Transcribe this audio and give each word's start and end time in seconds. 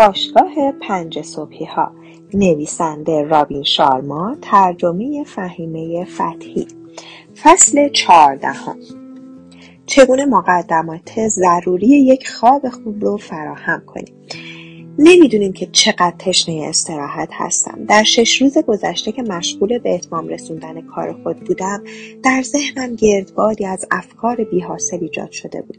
باشگاه 0.00 0.72
پنج 0.72 1.22
صبحی 1.22 1.64
ها 1.64 1.92
نویسنده 2.34 3.22
رابین 3.22 3.62
شارما 3.62 4.36
ترجمه 4.42 5.24
فهیمه 5.24 6.04
فتحی. 6.04 6.66
فصل 7.42 7.88
چهاردهم. 7.88 8.76
چگونه 9.86 10.24
مقدمات 10.24 11.28
ضروری 11.28 11.86
یک 11.86 12.28
خواب 12.28 12.68
خوب 12.68 13.04
رو 13.04 13.16
فراهم 13.16 13.82
کنیم؟ 13.86 14.19
نمی‌دونیم 15.02 15.52
که 15.52 15.66
چقدر 15.66 16.14
تشنه 16.18 16.66
استراحت 16.68 17.28
هستم 17.32 17.84
در 17.88 18.02
شش 18.02 18.42
روز 18.42 18.58
گذشته 18.58 19.12
که 19.12 19.22
مشغول 19.22 19.78
به 19.78 19.94
اتمام 19.94 20.28
رسوندن 20.28 20.80
کار 20.80 21.22
خود 21.22 21.40
بودم 21.40 21.84
در 22.22 22.42
ذهنم 22.42 22.94
گردبادی 22.94 23.66
از 23.66 23.86
افکار 23.90 24.44
بیحاصل 24.44 24.98
ایجاد 25.00 25.30
شده 25.30 25.62
بود 25.62 25.78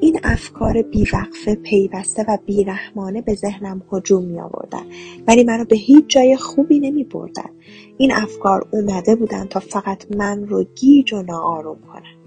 این 0.00 0.20
افکار 0.24 0.82
بیوقفه 0.82 1.54
پیوسته 1.54 2.24
و 2.28 2.38
بیرحمانه 2.46 3.22
به 3.22 3.34
ذهنم 3.34 3.82
هجوم 3.92 4.24
می 4.24 4.40
آوردن 4.40 4.84
ولی 5.26 5.44
منو 5.44 5.64
به 5.64 5.76
هیچ 5.76 6.04
جای 6.08 6.36
خوبی 6.36 6.80
نمی 6.80 7.04
بردن. 7.04 7.50
این 7.98 8.12
افکار 8.12 8.68
اومده 8.70 9.14
بودن 9.14 9.44
تا 9.44 9.60
فقط 9.60 10.16
من 10.16 10.46
رو 10.46 10.64
گیج 10.64 11.12
و 11.12 11.22
ناآروم 11.22 11.78
کنن 11.92 12.22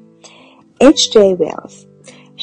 H. 0.92 1.10
J. 1.10 1.16
Wells 1.16 1.95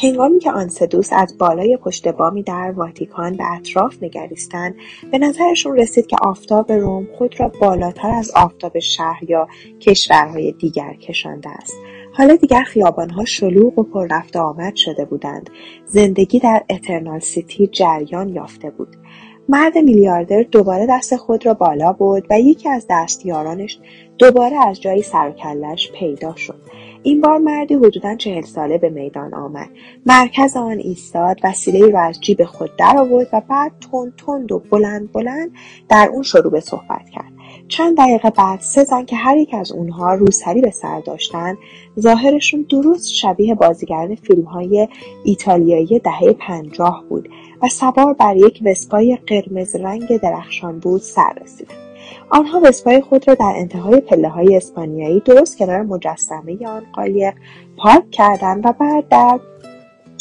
هنگامی 0.03 0.39
که 0.39 0.51
آن 0.51 0.69
سه 0.69 0.87
دوست 0.87 1.13
از 1.13 1.39
بالای 1.39 1.77
پشت 1.77 2.09
بامی 2.09 2.43
در 2.43 2.73
واتیکان 2.77 3.37
به 3.37 3.45
اطراف 3.53 4.03
نگریستند 4.03 4.75
به 5.13 5.19
نظرشون 5.19 5.77
رسید 5.77 6.07
که 6.07 6.17
آفتاب 6.23 6.73
روم 6.73 7.09
خود 7.19 7.41
را 7.41 7.53
بالاتر 7.61 8.11
از 8.11 8.31
آفتاب 8.37 8.79
شهر 8.79 9.31
یا 9.31 9.49
کشورهای 9.81 10.53
دیگر 10.53 10.95
کشانده 10.95 11.51
است. 11.51 11.75
حالا 12.13 12.37
دیگر 12.37 12.63
خیابانها 12.63 13.25
شلوغ 13.25 13.79
و 13.79 13.83
پر 13.83 14.07
رفت 14.11 14.37
آمد 14.37 14.77
شده 14.77 15.05
بودند. 15.05 15.51
زندگی 15.87 16.39
در 16.39 16.63
اترنال 16.71 17.19
سیتی 17.19 17.67
جریان 17.67 18.29
یافته 18.29 18.71
بود. 18.71 18.97
مرد 19.49 19.79
میلیاردر 19.79 20.43
دوباره 20.43 20.87
دست 20.91 21.17
خود 21.17 21.47
را 21.47 21.55
بالا 21.55 21.93
برد 21.93 22.23
و 22.31 22.41
یکی 22.41 22.69
از 22.69 22.87
دستیارانش 22.91 23.79
دوباره 24.19 24.57
از 24.69 24.81
جایی 24.81 25.03
سر 25.03 25.35
پیدا 25.95 26.37
شد. 26.37 26.61
این 27.03 27.21
بار 27.21 27.39
مردی 27.39 27.75
حدودا 27.75 28.15
چهل 28.15 28.43
ساله 28.43 28.79
به 28.79 28.91
میدان 28.91 29.35
آمد. 29.35 29.69
مرکز 30.07 30.57
آن 30.57 30.79
ایستاد 30.79 31.41
وسیله 31.45 31.91
را 31.91 32.01
از 32.01 32.21
جیب 32.21 32.45
خود 32.45 32.77
درآورد 32.77 33.29
و 33.33 33.43
بعد 33.49 33.73
تند 33.91 34.13
تند 34.17 34.53
و 34.53 34.59
بلند 34.59 35.13
بلند 35.13 35.51
در 35.89 36.09
اون 36.13 36.23
شروع 36.23 36.51
به 36.51 36.61
صحبت 36.61 37.11
کرد. 37.11 37.33
چند 37.69 37.97
دقیقه 37.97 38.31
بعد 38.31 38.61
سه 38.61 38.85
زن 38.85 39.05
که 39.05 39.17
هر 39.17 39.37
یک 39.37 39.55
از 39.55 39.73
اونها 39.73 40.15
روسری 40.15 40.61
به 40.61 40.71
سر 40.71 41.01
داشتند 41.01 41.59
ظاهرشون 42.01 42.67
درست 42.71 43.13
شبیه 43.13 43.55
بازیگران 43.55 44.15
فیلم 44.15 44.45
های 44.45 44.89
ایتالیایی 45.25 45.99
دهه 45.99 46.33
پنجاه 46.33 47.05
بود 47.09 47.29
و 47.63 47.69
سوار 47.69 48.15
بر 48.15 48.37
یک 48.37 48.63
وسپای 48.65 49.19
قرمز 49.27 49.77
رنگ 49.77 50.17
درخشان 50.17 50.79
بود 50.79 51.01
سر 51.01 51.33
رسیدند 51.43 51.92
آنها 52.31 52.61
وسپای 52.65 53.01
خود 53.01 53.29
را 53.29 53.35
در 53.35 53.53
انتهای 53.57 54.01
پله 54.01 54.29
های 54.29 54.57
اسپانیایی 54.57 55.21
درست 55.21 55.59
کنار 55.59 55.83
مجسمه 55.83 56.67
آن 56.67 56.83
قایق 56.93 57.35
پارک 57.77 58.11
کردند 58.11 58.67
و 58.67 58.73
بعد 58.73 59.09
در 59.09 59.41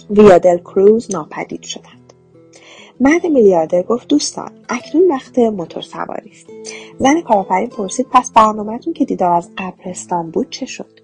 ویادل 0.10 0.58
کروز 0.58 1.12
ناپدید 1.12 1.64
شدند. 1.64 2.14
مرد 3.00 3.26
میلیاردر 3.26 3.82
گفت 3.82 4.08
دوستان 4.08 4.52
اکنون 4.70 5.12
وقت 5.12 5.40
موتور 5.40 5.84
سواری 5.84 6.30
است. 6.30 6.48
زن 7.00 7.22
کارآفرین 7.22 7.70
پرسید 7.70 8.08
پس 8.12 8.32
برنامهتون 8.32 8.94
که 8.94 9.06
دیدار 9.06 9.32
از 9.32 9.50
قبرستان 9.58 10.32
بود 10.32 10.50
چه 10.50 10.66
شد؟ 10.66 11.01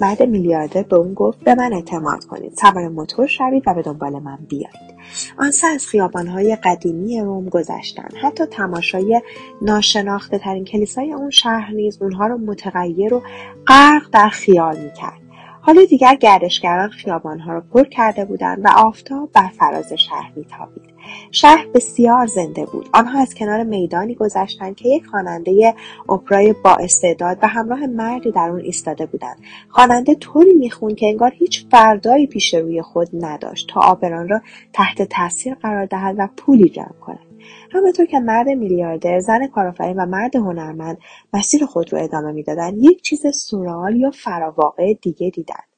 مرد 0.00 0.22
میلیاردر 0.22 0.82
به 0.82 0.96
اون 0.96 1.14
گفت 1.14 1.38
به 1.38 1.54
من 1.54 1.72
اعتماد 1.72 2.24
کنید. 2.24 2.52
سوار 2.60 2.88
موتور 2.88 3.26
شوید 3.26 3.62
و 3.66 3.74
به 3.74 3.82
دنبال 3.82 4.18
من 4.18 4.38
بیایید 4.48 4.90
آنسه 5.38 5.66
از 5.66 5.86
خیابانهای 5.86 6.56
قدیمی 6.64 7.20
روم 7.20 7.48
گذشتند. 7.48 8.14
حتی 8.22 8.44
تماشای 8.44 9.22
ناشناخته 9.62 10.38
ترین 10.38 10.64
کلیسای 10.64 11.12
اون 11.12 11.30
شهر 11.30 11.72
نیز 11.74 12.02
اونها 12.02 12.26
رو 12.26 12.38
متغیر 12.38 13.14
و 13.14 13.22
غرق 13.66 14.02
در 14.12 14.28
خیال 14.28 14.76
می‌کرد. 14.76 15.19
حالا 15.62 15.84
دیگر 15.84 16.14
گردشگران 16.14 16.88
خیابانها 16.88 17.52
را 17.52 17.60
پر 17.60 17.84
کرده 17.84 18.24
بودند 18.24 18.64
و 18.64 18.68
آفتاب 18.68 19.32
بر 19.32 19.48
فراز 19.48 19.92
شهر 19.92 20.32
میتابید. 20.36 20.90
شهر 21.30 21.66
بسیار 21.74 22.26
زنده 22.26 22.66
بود. 22.66 22.88
آنها 22.94 23.20
از 23.20 23.34
کنار 23.34 23.62
میدانی 23.62 24.14
گذشتند 24.14 24.76
که 24.76 24.88
یک 24.88 25.06
خواننده 25.06 25.74
اپرای 26.08 26.54
با 26.64 26.70
استعداد 26.70 27.38
و 27.42 27.48
همراه 27.48 27.86
مردی 27.86 28.30
در 28.30 28.50
آن 28.50 28.60
ایستاده 28.60 29.06
بودند. 29.06 29.36
خواننده 29.68 30.14
طوری 30.14 30.54
می‌خوند 30.54 30.96
که 30.96 31.06
انگار 31.06 31.32
هیچ 31.34 31.66
فردایی 31.70 32.26
پیش 32.26 32.54
روی 32.54 32.82
خود 32.82 33.08
نداشت 33.12 33.68
تا 33.68 33.80
آبران 33.80 34.28
را 34.28 34.40
تحت 34.72 35.02
تاثیر 35.02 35.54
قرار 35.54 35.86
دهد 35.86 36.14
و 36.18 36.28
پولی 36.36 36.68
جمع 36.68 36.94
کند. 37.00 37.29
همانطور 37.72 38.06
که 38.06 38.20
مرد 38.20 38.48
میلیاردر 38.48 39.20
زن 39.20 39.46
کارآفرین 39.46 39.96
و 39.96 40.06
مرد 40.06 40.36
هنرمند 40.36 40.98
مسیر 41.32 41.66
خود 41.66 41.92
را 41.92 41.98
ادامه 41.98 42.32
می‌دادند 42.32 42.74
یک 42.78 43.02
چیز 43.02 43.26
سورال 43.34 43.96
یا 43.96 44.10
فراواقع 44.10 44.94
دیگه 44.94 45.30
دیدند 45.30 45.68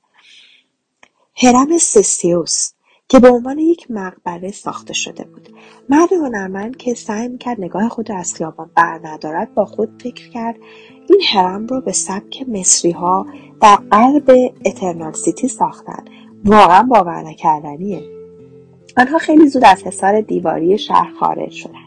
هرم 1.36 1.78
سسیوس 1.78 2.72
که 3.08 3.20
به 3.20 3.30
عنوان 3.30 3.58
یک 3.58 3.90
مقبره 3.90 4.50
ساخته 4.50 4.92
شده 4.92 5.24
بود. 5.24 5.48
مرد 5.88 6.12
هنرمند 6.12 6.76
که 6.76 6.94
سعی 6.94 7.28
می‌کرد 7.28 7.60
نگاه 7.60 7.88
خود 7.88 8.10
را 8.10 8.18
از 8.18 8.34
خیابان 8.34 8.70
بر 8.76 9.00
ندارد 9.04 9.54
با 9.54 9.64
خود 9.64 10.02
فکر 10.02 10.30
کرد 10.30 10.56
این 11.10 11.20
هرم 11.32 11.66
رو 11.66 11.80
به 11.80 11.92
سبک 11.92 12.44
مصری 12.48 12.90
ها 12.90 13.26
در 13.60 13.76
قلب 13.76 14.30
اترنال 14.64 15.12
سیتی 15.12 15.48
ساختن. 15.48 16.04
واقعا 16.44 16.82
باور 16.82 17.22
نکردنیه 17.22 18.02
آنها 18.96 19.18
خیلی 19.18 19.48
زود 19.48 19.64
از 19.64 19.82
حصار 19.82 20.20
دیواری 20.20 20.78
شهر 20.78 21.12
خارج 21.20 21.50
شدند 21.50 21.81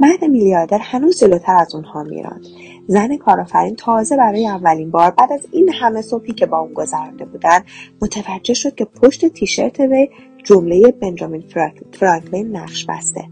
مرد 0.00 0.24
میلیاردر 0.24 0.78
هنوز 0.78 1.20
جلوتر 1.20 1.56
از 1.60 1.74
اونها 1.74 2.02
میراند 2.02 2.46
زن 2.86 3.16
کارآفرین 3.16 3.76
تازه 3.76 4.16
برای 4.16 4.48
اولین 4.48 4.90
بار 4.90 5.10
بعد 5.10 5.32
از 5.32 5.46
این 5.52 5.72
همه 5.72 6.02
صبحی 6.02 6.32
که 6.32 6.46
با 6.46 6.58
اون 6.58 6.72
گذرانده 6.72 7.24
بودن 7.24 7.60
متوجه 8.02 8.54
شد 8.54 8.74
که 8.74 8.84
پشت 8.84 9.28
تیشرت 9.28 9.80
وی 9.80 10.08
جمله 10.44 10.92
بنجامین 10.92 11.44
فرانکلین 11.92 12.56
نقش 12.56 12.86
بسته. 12.88 13.24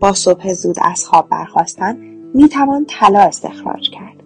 با 0.00 0.12
صبح 0.12 0.52
زود 0.52 0.76
از 0.82 1.04
خواب 1.04 1.28
برخواستن 1.28 1.96
می‌توان 2.34 2.86
طلا 2.88 3.20
استخراج 3.20 3.90
کرد. 3.90 4.16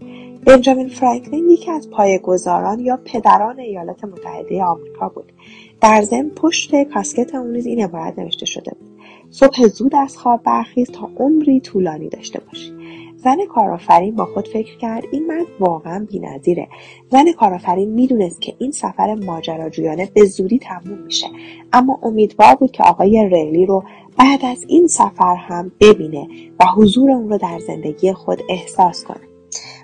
بنجامین 0.46 0.88
فرانکلین 0.88 1.50
یکی 1.50 1.70
از 1.70 1.90
پایهگذاران 1.90 2.80
یا 2.80 2.98
پدران 3.04 3.60
ایالات 3.60 4.04
متحده 4.04 4.64
آمریکا 4.64 5.08
بود. 5.08 5.32
در 5.80 6.02
ضمن 6.02 6.30
پشت 6.30 6.82
کاسکت 6.82 7.34
اون 7.34 7.52
نیز 7.52 7.66
این 7.66 7.84
عبارت 7.84 8.18
نوشته 8.18 8.46
شده 8.46 8.70
بود. 8.80 8.89
صبح 9.30 9.66
زود 9.66 9.94
از 9.94 10.16
خواب 10.16 10.42
برخیز 10.42 10.90
تا 10.90 11.10
عمری 11.16 11.60
طولانی 11.60 12.08
داشته 12.08 12.40
باشی. 12.40 12.72
زن 13.16 13.36
کارآفرین 13.44 14.14
با 14.14 14.24
خود 14.24 14.48
فکر 14.48 14.78
کرد 14.78 15.04
این 15.12 15.26
مرد 15.26 15.46
واقعا 15.60 16.06
بینظیره. 16.10 16.68
زن 17.10 17.32
کارآفرین 17.32 17.90
می‌دونست 17.90 18.40
که 18.40 18.54
این 18.58 18.72
سفر 18.72 19.14
ماجراجویانه 19.14 20.08
به 20.14 20.24
زودی 20.24 20.58
تموم 20.58 20.98
میشه. 20.98 21.26
اما 21.72 21.98
امیدوار 22.02 22.54
بود 22.54 22.70
که 22.70 22.82
آقای 22.82 23.28
ریلی 23.28 23.66
رو 23.66 23.84
بعد 24.18 24.44
از 24.44 24.64
این 24.68 24.86
سفر 24.86 25.36
هم 25.36 25.72
ببینه 25.80 26.28
و 26.60 26.64
حضور 26.76 27.10
اون 27.10 27.28
رو 27.28 27.38
در 27.38 27.58
زندگی 27.66 28.12
خود 28.12 28.38
احساس 28.48 29.04
کنه. 29.04 29.20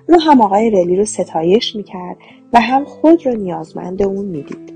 او 0.09 0.21
هم 0.21 0.41
آقای 0.41 0.71
ریلی 0.71 0.97
رو 0.97 1.05
ستایش 1.05 1.77
می‌کرد 1.77 2.17
و 2.53 2.61
هم 2.61 2.85
خود 2.85 3.27
رو 3.27 3.35
نیازمند 3.35 4.03
اون 4.03 4.25
می‌دید. 4.25 4.76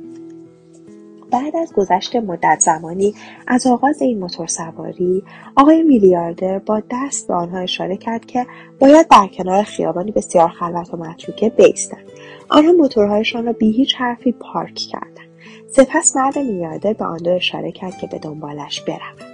بعد 1.31 1.57
از 1.57 1.73
گذشت 1.73 2.17
مدت 2.17 2.61
زمانی 2.61 3.15
از 3.47 3.67
آغاز 3.67 4.03
این 4.03 4.29
سواری 4.29 5.23
آقای 5.57 5.83
میلیاردر 5.83 6.59
با 6.59 6.83
دست 6.91 7.29
به 7.29 7.35
آنها 7.35 7.59
اشاره 7.59 7.97
کرد 7.97 8.27
که 8.27 8.47
باید 8.79 9.09
در 9.09 9.27
کنار 9.27 9.63
خیابانی 9.63 10.11
بسیار 10.11 10.49
خلوت 10.49 10.95
و 10.95 10.97
متروکه 10.97 11.49
بیستند. 11.49 12.05
آنها 12.49 12.73
موتورهایشان 12.73 13.47
را 13.47 13.53
بی 13.53 13.73
هیچ 13.73 13.95
حرفی 13.95 14.33
پارک 14.33 14.75
کردند. 14.75 15.31
سپس 15.69 16.17
مرد 16.17 16.39
میلیاردر 16.39 16.93
به 16.93 17.05
آن 17.05 17.17
دو 17.17 17.31
اشاره 17.31 17.73
کرد 17.73 17.99
که 17.99 18.07
به 18.07 18.19
دنبالش 18.19 18.81
بروند. 18.81 19.31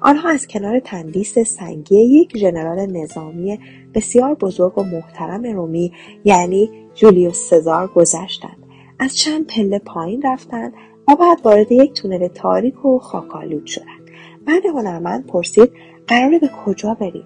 آنها 0.00 0.28
از 0.28 0.46
کنار 0.46 0.80
تندیس 0.80 1.38
سنگی 1.38 2.02
یک 2.02 2.36
ژنرال 2.36 2.86
نظامی 2.86 3.58
بسیار 3.94 4.34
بزرگ 4.34 4.78
و 4.78 4.82
محترم 4.82 5.44
رومی 5.44 5.92
یعنی 6.24 6.70
جولیوس 6.94 7.48
سزار 7.50 7.86
گذشتند. 7.86 8.56
از 8.98 9.16
چند 9.16 9.46
پله 9.46 9.78
پایین 9.78 10.22
رفتند 10.22 10.72
و 11.10 11.16
بعد 11.16 11.40
وارد 11.44 11.72
یک 11.72 11.92
تونل 11.92 12.28
تاریک 12.28 12.84
و 12.84 12.98
خاکالود 12.98 13.66
شدند 13.66 14.10
مرد 14.46 14.66
هنرمند 14.66 15.26
پرسید 15.26 15.70
قراره 16.06 16.38
به 16.38 16.50
کجا 16.64 16.94
بریم؟ 16.94 17.24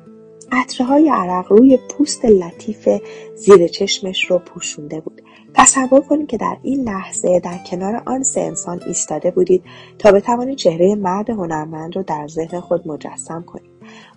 قطره 0.52 0.86
های 0.86 1.08
عرق 1.08 1.52
روی 1.52 1.78
پوست 1.90 2.24
لطیف 2.24 2.88
زیر 3.34 3.66
چشمش 3.66 4.30
رو 4.30 4.38
پوشونده 4.38 5.00
بود. 5.00 5.22
تصور 5.54 6.00
کنید 6.00 6.26
که 6.26 6.36
در 6.36 6.56
این 6.62 6.88
لحظه 6.88 7.40
در 7.40 7.58
کنار 7.70 8.02
آن 8.06 8.22
سه 8.22 8.40
انسان 8.40 8.80
ایستاده 8.86 9.30
بودید 9.30 9.62
تا 9.98 10.12
بتوانید 10.12 10.58
چهره 10.58 10.94
مرد 10.94 11.30
هنرمند 11.30 11.96
رو 11.96 12.02
در 12.02 12.26
ذهن 12.28 12.60
خود 12.60 12.88
مجسم 12.88 13.42
کنید. 13.46 13.70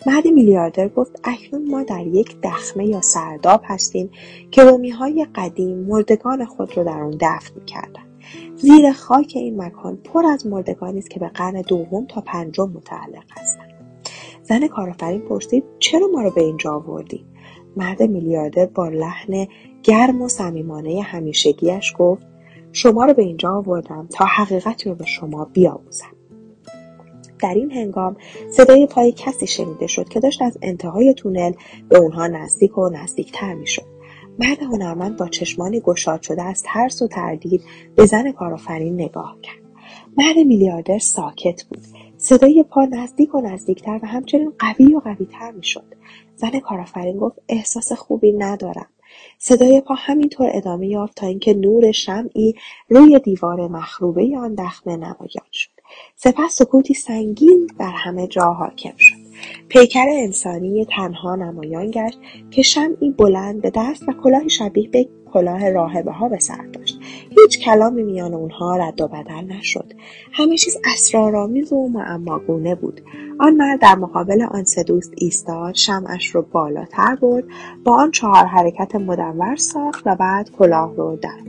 مرد 0.06 0.28
میلیاردر 0.28 0.88
گفت 0.88 1.20
اکنون 1.24 1.72
ما 1.72 1.84
در 1.84 2.08
یک 2.08 2.38
دخمه 2.44 2.88
یا 2.88 3.02
سرداب 3.02 3.62
هستیم 3.64 4.10
که 4.52 4.64
رومی 4.64 4.90
های 4.90 5.28
قدیم 5.36 5.78
مردگان 5.78 6.46
خود 6.46 6.78
را 6.78 6.84
در 6.84 7.02
آن 7.04 7.18
دفن 7.22 7.52
می‌کردند 7.56 8.07
زیر 8.58 8.92
خاک 8.92 9.32
این 9.36 9.62
مکان 9.62 9.98
پر 9.98 10.26
از 10.26 10.48
مردگانی 10.48 11.00
است 11.00 11.10
که 11.10 11.20
به 11.20 11.28
قرن 11.28 11.62
دوم 11.62 12.06
تا 12.06 12.22
پنجم 12.22 12.70
متعلق 12.70 13.26
هستند. 13.32 13.74
زن 14.44 14.68
کارآفرین 14.68 15.22
پرسید 15.22 15.64
چرا 15.80 16.08
ما 16.14 16.22
رو 16.22 16.32
به 16.32 16.42
اینجا 16.42 16.74
آوردی؟ 16.74 17.26
مرد 17.78 18.04
میلیاردر 18.04 18.66
با 18.66 18.88
لحن 18.88 19.48
گرم 19.84 20.22
و 20.22 20.30
صمیمانه 20.30 21.02
همیشگیش 21.02 21.94
گفت 21.98 22.28
شما 22.72 23.06
رو 23.06 23.14
به 23.14 23.24
اینجا 23.24 23.52
آوردم 23.52 24.08
تا 24.12 24.26
حقیقتی 24.26 24.90
رو 24.90 24.96
به 24.96 25.06
شما 25.06 25.46
بیاموزم. 25.46 26.16
در 27.40 27.54
این 27.54 27.72
هنگام 27.72 28.16
صدای 28.50 28.88
پای 28.88 29.12
کسی 29.12 29.48
شنیده 29.48 29.88
شد 29.88 30.10
که 30.10 30.20
داشت 30.20 30.42
از 30.42 30.58
انتهای 30.62 31.14
تونل 31.14 31.52
به 31.90 31.98
اونها 31.98 32.28
نزدیک 32.28 32.78
و 32.78 32.90
نزدیکتر 32.90 33.54
می‌شد. 33.54 33.97
مرد 34.40 34.64
هنرمند 34.64 35.18
با 35.18 35.28
چشمانی 35.28 35.80
گشاد 35.80 36.22
شده 36.22 36.44
از 36.44 36.64
ترس 36.64 37.02
و 37.02 37.08
تردید 37.08 37.64
به 37.96 38.06
زن 38.06 38.32
کارآفرین 38.32 38.94
نگاه 38.94 39.38
کرد. 39.44 39.62
مرد 40.18 40.38
میلیاردر 40.38 41.00
ساکت 41.00 41.64
بود. 41.64 41.82
صدای 42.18 42.64
پا 42.64 42.86
نزدیک 42.86 43.36
و 43.36 43.42
نزدیکتر 43.42 44.00
و 44.04 44.08
همچنین 44.08 44.54
قوی 44.60 44.96
و 44.96 45.00
قویتر 45.00 45.52
می‌شد. 45.52 45.96
زن 46.36 46.60
کارآفرین 46.60 47.18
گفت 47.18 47.40
احساس 47.50 47.92
خوبی 47.94 48.32
ندارم. 48.32 48.88
صدای 49.38 49.82
پا 49.82 49.94
همینطور 49.94 50.50
ادامه 50.54 50.88
یافت 50.88 51.16
تا 51.16 51.28
اینکه 51.28 51.54
نور 51.54 51.92
شمعی 51.92 52.54
روی 52.90 53.20
دیوار 53.20 53.68
مخروبه 53.68 54.38
آن 54.38 54.56
دخمه 54.56 54.96
نمایان 54.96 55.48
شد. 55.52 55.70
سپس 56.16 56.56
سکوتی 56.56 56.94
سنگین 56.94 57.68
بر 57.80 57.92
همه 57.96 58.28
جا 58.28 58.54
حاکم 58.54 58.94
شد. 58.98 59.17
پیکر 59.70 60.06
انسانی 60.10 60.86
تنها 60.86 61.36
نمایان 61.36 61.92
گشت 61.92 62.20
که 62.52 62.62
شمعی 62.62 63.10
بلند 63.10 63.62
به 63.62 63.72
دست 63.76 64.10
و 64.10 64.14
کلاهی 64.24 64.50
شبیه 64.50 64.90
به 64.90 65.08
کلاه 65.34 65.70
راهبه 65.70 66.12
ها 66.12 66.30
به 66.30 66.40
سر 66.40 66.66
داشت. 66.74 67.00
هیچ 67.38 67.60
کلامی 67.60 68.04
میان 68.04 68.34
اونها 68.34 68.78
رد 68.78 69.02
و 69.02 69.08
بدل 69.08 69.54
نشد. 69.58 69.94
همه 70.34 70.58
چیز 70.58 70.78
اسرارآمیز 70.94 71.74
و 71.74 71.88
معماگونه 71.88 72.76
بود. 72.76 73.02
آن 73.40 73.56
مرد 73.56 73.82
در 73.82 73.96
مقابل 73.96 74.42
آن 74.42 74.64
سه 74.64 74.84
دوست 74.84 75.14
ایستاد 75.18 75.76
شمعش 75.76 76.28
رو 76.28 76.42
بالاتر 76.42 77.16
برد 77.16 77.44
با 77.84 77.96
آن 77.96 78.12
چهار 78.12 78.46
حرکت 78.46 78.96
مدور 78.96 79.56
ساخت 79.56 80.04
و 80.06 80.16
بعد 80.16 80.52
کلاه 80.52 80.96
رو 80.96 81.16
در 81.22 81.40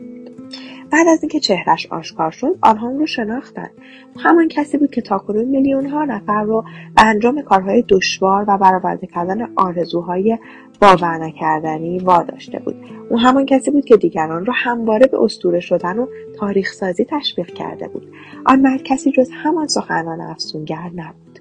بعد 0.90 1.08
از 1.08 1.23
اینکه 1.23 1.40
چهرش 1.40 1.87
آشکار 1.87 2.31
شد 2.31 2.58
آنها 2.62 2.88
او 2.88 2.99
رو 2.99 3.06
شناختند 3.06 3.70
همان 4.17 4.49
کسی 4.49 4.79
بود 4.79 4.90
که 4.90 5.00
تاکنون 5.00 5.44
میلیونها 5.44 6.05
نفر 6.05 6.43
رو 6.43 6.64
به 6.96 7.06
انجام 7.06 7.43
کارهای 7.43 7.85
دشوار 7.88 8.44
و 8.49 8.58
برآورده 8.58 9.06
کردن 9.06 9.49
آرزوهای 9.56 10.38
باور 10.81 11.19
نکردنی 11.19 11.99
واداشته 11.99 12.58
بود. 12.58 12.76
او 13.11 13.19
همان 13.19 13.46
کسی 13.46 13.70
بود 13.70 13.85
که 13.85 13.96
دیگران 13.96 14.46
را 14.46 14.55
همواره 14.56 15.06
به 15.06 15.23
استوره 15.23 15.61
شدن 15.61 15.99
و 15.99 16.06
تاریخ 16.38 16.73
سازی 16.73 17.05
تشویق 17.05 17.46
کرده 17.46 17.88
بود. 17.88 18.12
آن 18.46 18.61
مرد 18.61 18.82
کسی 18.82 19.12
جز 19.12 19.31
همان 19.32 19.67
سخنان 19.67 20.20
افسونگر 20.20 20.90
نبود. 20.94 21.38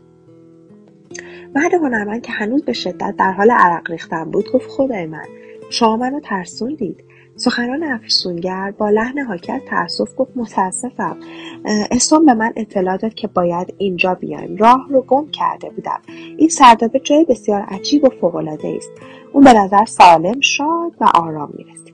مرد 1.56 1.74
هنرمند 1.74 2.22
که 2.22 2.32
هنوز 2.32 2.66
به 2.66 2.74
شدت 2.74 3.16
در 3.18 3.32
حال 3.32 3.52
عرق 3.52 3.92
ریختن 3.92 4.32
بود 4.32 4.52
گفت 4.52 4.70
خدای 4.70 5.06
من 5.06 5.26
شما 5.70 5.98
منو 5.98 6.20
ترسوندید؟ 6.20 7.04
سخنان 7.38 7.84
افسونگر 7.84 8.74
با 8.78 8.89
لحن 8.89 9.19
حاکی 9.19 9.51
از 9.51 9.62
تأسف 9.68 10.10
گفت 10.18 10.31
متاسفم. 10.36 11.18
اسم 11.92 12.25
به 12.25 12.34
من 12.34 12.54
اطلاع 12.56 12.98
داد 12.98 13.13
که 13.13 13.28
باید 13.28 13.74
اینجا 13.78 14.13
بیایم. 14.13 14.56
راه 14.57 14.88
رو 14.89 15.01
گم 15.01 15.31
کرده 15.31 15.69
بودم. 15.69 16.00
این 16.38 16.50
سردابه 16.50 17.00
جای 17.00 17.25
بسیار 17.25 17.62
عجیب 17.62 18.04
و 18.04 18.10
فوقالعاده 18.10 18.74
است. 18.78 18.92
اون 19.34 19.44
به 19.44 19.54
نظر 19.54 19.86
سالم 19.86 20.39
شاد 20.39 20.92
و 21.01 21.06
آرام 21.16 21.54
می‌رسید. 21.57 21.94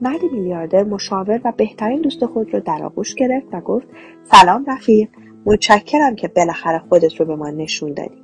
مرد 0.00 0.22
میلیاردر 0.32 0.84
مشاور 0.84 1.40
و 1.44 1.52
بهترین 1.56 2.00
دوست 2.00 2.26
خود 2.26 2.54
رو 2.54 2.60
در 2.60 2.82
آغوش 2.84 3.14
گرفت 3.14 3.46
و 3.52 3.60
گفت 3.60 3.86
سلام 4.24 4.64
رفیق. 4.68 5.08
متشکرم 5.46 6.16
که 6.16 6.28
بالاخره 6.28 6.78
خودت 6.88 7.20
رو 7.20 7.26
به 7.26 7.36
ما 7.36 7.50
نشون 7.50 7.92
دادی. 7.92 8.22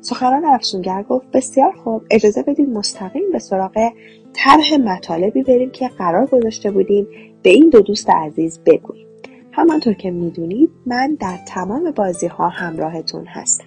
سخنان 0.00 0.44
افسونگر 0.44 1.02
گفت 1.02 1.30
بسیار 1.32 1.72
خوب. 1.72 2.02
اجازه 2.10 2.42
بدید 2.42 2.68
مستقیم 2.68 3.32
به 3.32 3.38
سراغ 3.38 3.92
طرح 4.34 4.76
مطالبی 4.84 5.42
بریم 5.42 5.70
که 5.70 5.88
قرار 5.88 6.26
گذاشته 6.26 6.70
بودیم 6.70 7.06
به 7.42 7.50
این 7.50 7.68
دو 7.70 7.80
دوست 7.80 8.10
عزیز 8.10 8.60
بگوییم. 8.66 9.06
همانطور 9.52 9.94
که 9.94 10.10
می‌دونید 10.10 10.70
من 10.86 11.16
در 11.20 11.38
تمام 11.48 11.90
بازی 11.90 12.26
ها 12.26 12.48
همراهتون 12.48 13.26
هستم. 13.26 13.64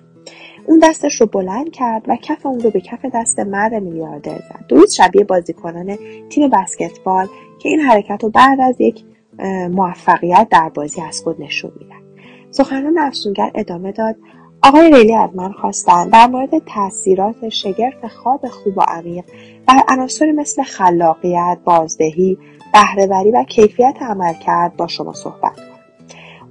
اون 0.67 0.79
دستش 0.79 1.21
رو 1.21 1.27
بلند 1.27 1.71
کرد 1.71 2.03
و 2.07 2.15
کف 2.15 2.45
اون 2.45 2.59
رو 2.59 2.69
به 2.69 2.81
کف 2.81 3.05
دست 3.13 3.39
مرد 3.39 3.73
میلیاردر 3.73 4.37
زد. 4.37 4.65
درست 4.69 4.95
شبیه 4.95 5.23
بازیکنان 5.23 5.97
تیم 6.29 6.49
بسکتبال 6.49 7.27
که 7.59 7.69
این 7.69 7.79
حرکت 7.79 8.23
رو 8.23 8.29
بعد 8.29 8.61
از 8.61 8.81
یک 8.81 9.03
موفقیت 9.71 10.47
در 10.51 10.69
بازی 10.69 11.01
از 11.01 11.21
خود 11.21 11.41
نشون 11.41 11.71
میدن. 11.79 11.95
سخنان 12.51 12.97
افسونگر 12.97 13.51
ادامه 13.55 13.91
داد 13.91 14.15
آقای 14.65 14.91
ریلی 14.91 15.15
از 15.15 15.29
من 15.35 15.51
خواستند 15.51 16.11
در 16.11 16.27
مورد 16.27 16.49
تاثیرات 16.65 17.49
شگرف 17.49 18.05
خواب 18.05 18.47
خوب 18.47 18.77
و 18.77 18.81
عمیق 18.87 19.25
بر 19.67 19.83
عناصری 19.87 20.31
مثل 20.31 20.63
خلاقیت 20.63 21.57
بازدهی 21.65 22.37
بهرهوری 22.73 23.31
و 23.31 23.43
کیفیت 23.43 23.97
عملکرد 24.01 24.77
با 24.77 24.87
شما 24.87 25.13
صحبت 25.13 25.55
کنم. 25.55 25.79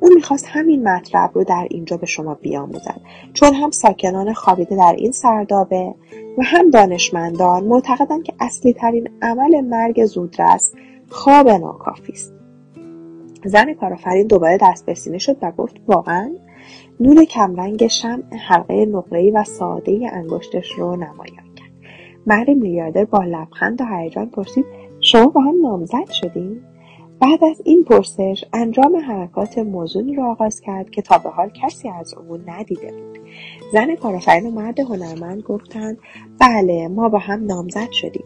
او 0.01 0.09
می‌خواست 0.15 0.47
همین 0.49 0.89
مطلب 0.89 1.31
رو 1.35 1.45
در 1.45 1.67
اینجا 1.71 1.97
به 1.97 2.07
شما 2.07 2.35
بیاموزد. 2.35 3.01
چون 3.33 3.55
هم 3.55 3.71
ساکنان 3.71 4.33
خوابیده 4.33 4.77
در 4.77 4.95
این 4.99 5.13
سردابه 5.13 5.95
و 6.39 6.43
هم 6.45 6.71
دانشمندان 6.71 7.65
معتقدند 7.65 8.23
که 8.23 8.33
اصلی 8.41 8.73
ترین 8.73 9.09
عمل 9.23 9.61
مرگ 9.61 10.05
زودرس 10.05 10.73
خواب 11.11 11.49
ناکافی 11.49 12.13
است. 12.13 12.35
زن 13.45 13.75
کارآفرین 13.75 14.27
دوباره 14.27 14.59
دست 14.63 14.87
به 14.87 14.95
سینه 14.95 15.19
شد 15.19 15.37
و 15.43 15.51
گفت 15.51 15.77
واقعا؟ 15.87 16.31
نور 17.01 17.25
کمرنگ 17.25 17.87
شمع 17.87 18.37
حلقه 18.49 18.87
نقرهای 18.87 19.31
و 19.31 19.45
ساده 19.45 20.11
انگشتش 20.13 20.73
رو 20.73 20.97
نمایان 20.97 21.55
کرد. 21.57 21.71
مرد 22.27 22.51
میلیاردر 22.51 23.05
با 23.05 23.25
لبخند 23.25 23.81
و 23.81 23.85
هیجان 23.85 24.31
پرسید 24.31 24.65
شما 25.01 25.27
با 25.27 25.41
هم 25.41 25.55
نامزد 25.63 26.11
شدین؟ 26.11 26.61
بعد 27.21 27.45
از 27.45 27.63
این 27.65 27.85
پرسش 27.85 28.45
انجام 28.53 28.97
حرکات 28.97 29.59
موزونی 29.59 30.15
را 30.15 30.31
آغاز 30.31 30.61
کرد 30.61 30.91
که 30.91 31.03
تا 31.03 31.19
به 31.19 31.31
حال 31.31 31.51
کسی 31.63 31.89
از 31.89 32.15
او 32.15 32.37
ندیده 32.47 32.93
بود. 32.93 33.19
زن 33.73 33.95
کارآفرین 33.95 34.47
و 34.47 34.51
مرد 34.51 34.81
هنرمند 34.81 35.43
گفتند 35.43 35.99
بله 36.41 36.89
ما 36.89 37.09
با 37.09 37.19
هم 37.19 37.45
نامزد 37.47 37.91
شدیم. 37.91 38.25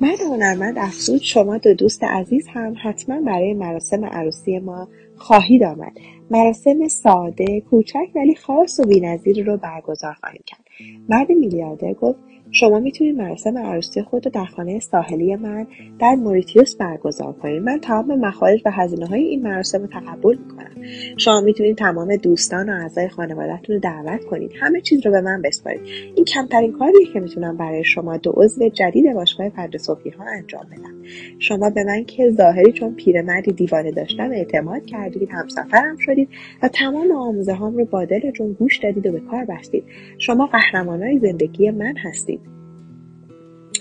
مرد 0.00 0.20
هنرمند 0.20 0.78
افزود 0.78 1.20
شما 1.20 1.58
دو 1.58 1.74
دوست 1.74 2.04
عزیز 2.04 2.46
هم 2.48 2.74
حتما 2.82 3.20
برای 3.20 3.54
مراسم 3.54 4.04
عروسی 4.04 4.58
ما 4.58 4.88
خواهید 5.16 5.64
آمد. 5.64 5.92
مراسم 6.30 6.88
ساده 6.88 7.60
کوچک 7.60 8.10
ولی 8.16 8.36
خاص 8.36 8.80
و 8.80 8.84
بینظیر 8.84 9.46
رو 9.46 9.56
برگزار 9.58 10.14
خواهیم 10.14 10.42
کرد. 10.46 10.63
مرد 11.08 11.30
میلیاردر 11.30 11.92
گفت 11.92 12.18
شما 12.50 12.80
می‌تونید 12.80 13.16
مراسم 13.16 13.58
عروسی 13.58 14.02
خود 14.02 14.26
رو 14.26 14.30
در 14.30 14.44
خانه 14.44 14.80
ساحلی 14.80 15.36
من 15.36 15.66
در 15.98 16.14
موریتیوس 16.14 16.76
برگزار 16.76 17.32
کنید. 17.32 17.62
من 17.62 17.80
تمام 17.80 18.20
مخارج 18.20 18.62
و 18.64 18.70
هزینه 18.70 19.06
های 19.06 19.22
این 19.22 19.42
مراسم 19.42 19.80
رو 19.80 19.86
تقبل 19.86 20.36
می‌کنم. 20.38 20.84
شما 21.16 21.40
می‌تونید 21.40 21.76
تمام 21.76 22.16
دوستان 22.16 22.68
و 22.68 22.72
اعضای 22.72 23.08
خانوادهتون 23.08 23.74
رو 23.74 23.80
دعوت 23.80 24.24
کنید. 24.24 24.52
همه 24.60 24.80
چیز 24.80 25.06
رو 25.06 25.12
به 25.12 25.20
من 25.20 25.42
بسپارید. 25.42 25.80
این 26.14 26.24
کمترین 26.24 26.72
کاریه 26.72 27.06
که 27.12 27.20
می‌تونم 27.20 27.56
برای 27.56 27.84
شما 27.84 28.16
دو 28.16 28.32
عضو 28.36 28.68
جدید 28.68 29.14
باشگاه 29.14 29.50
صبحی 29.78 30.10
ها 30.10 30.24
انجام 30.24 30.66
بدم. 30.72 30.94
شما 31.38 31.70
به 31.70 31.84
من 31.84 32.04
که 32.04 32.30
ظاهری 32.30 32.72
چون 32.72 32.94
پیرمردی 32.94 33.52
دیوانه 33.52 33.90
داشتم 33.90 34.30
اعتماد 34.30 34.86
کردید 34.86 35.28
همسفرم 35.32 35.96
شدید 35.98 36.28
و 36.62 36.68
تمام 36.68 37.12
آموزه 37.12 37.54
هام 37.54 37.76
رو 37.76 37.84
با 37.84 38.04
دلتون 38.04 38.52
گوش 38.52 38.78
دادید 38.78 39.06
و 39.06 39.12
به 39.12 39.20
کار 39.20 39.44
بستید. 39.44 39.84
شما 40.18 40.48
قهرمانای 40.72 41.18
زندگی 41.18 41.70
من 41.70 41.96
هستید. 41.96 42.40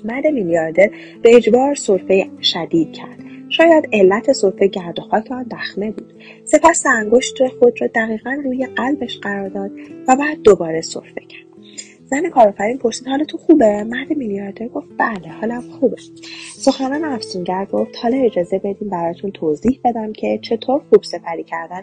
مرد 0.06 0.28
میلیاردر 0.28 0.90
به 1.22 1.36
اجبار 1.36 1.76
سرفه 1.76 2.30
شدید 2.42 2.94
کرد. 2.94 3.20
شاید 3.50 3.90
علت 3.94 4.32
سرفه 4.32 4.68
گرد 4.68 5.00
و 5.00 5.02
خاک 5.02 5.32
آن 5.32 5.44
دخمه 5.44 5.92
بود. 5.92 6.14
سپس 6.46 6.86
انگشت 6.86 7.48
خود 7.48 7.82
را 7.82 7.88
دقیقا 7.96 8.42
روی 8.44 8.66
قلبش 8.66 9.20
قرار 9.20 9.50
داد 9.50 9.72
و 10.08 10.16
بعد 10.16 10.42
دوباره 10.44 10.82
سرفه 10.82 11.22
کرد. 11.22 11.53
زن 12.14 12.30
کارآفرین 12.30 12.78
پرسید 12.78 13.24
تو 13.24 13.38
خوبه؟ 13.38 13.84
مرد 13.84 14.18
میلیاردر 14.18 14.68
گفت 14.68 14.88
بله 14.98 15.32
حالم 15.42 15.62
خوبه. 15.62 15.96
سخنان 16.56 17.04
افسونگر 17.04 17.66
گفت 17.66 17.96
حالا 17.96 18.18
اجازه 18.18 18.60
بدیم 18.60 18.90
براتون 18.90 19.32
توضیح 19.32 19.80
بدم 19.84 20.14
که 20.14 20.40
چطور 20.42 20.82
خوب 20.90 21.04
سپری 21.04 21.44
کردن 21.44 21.82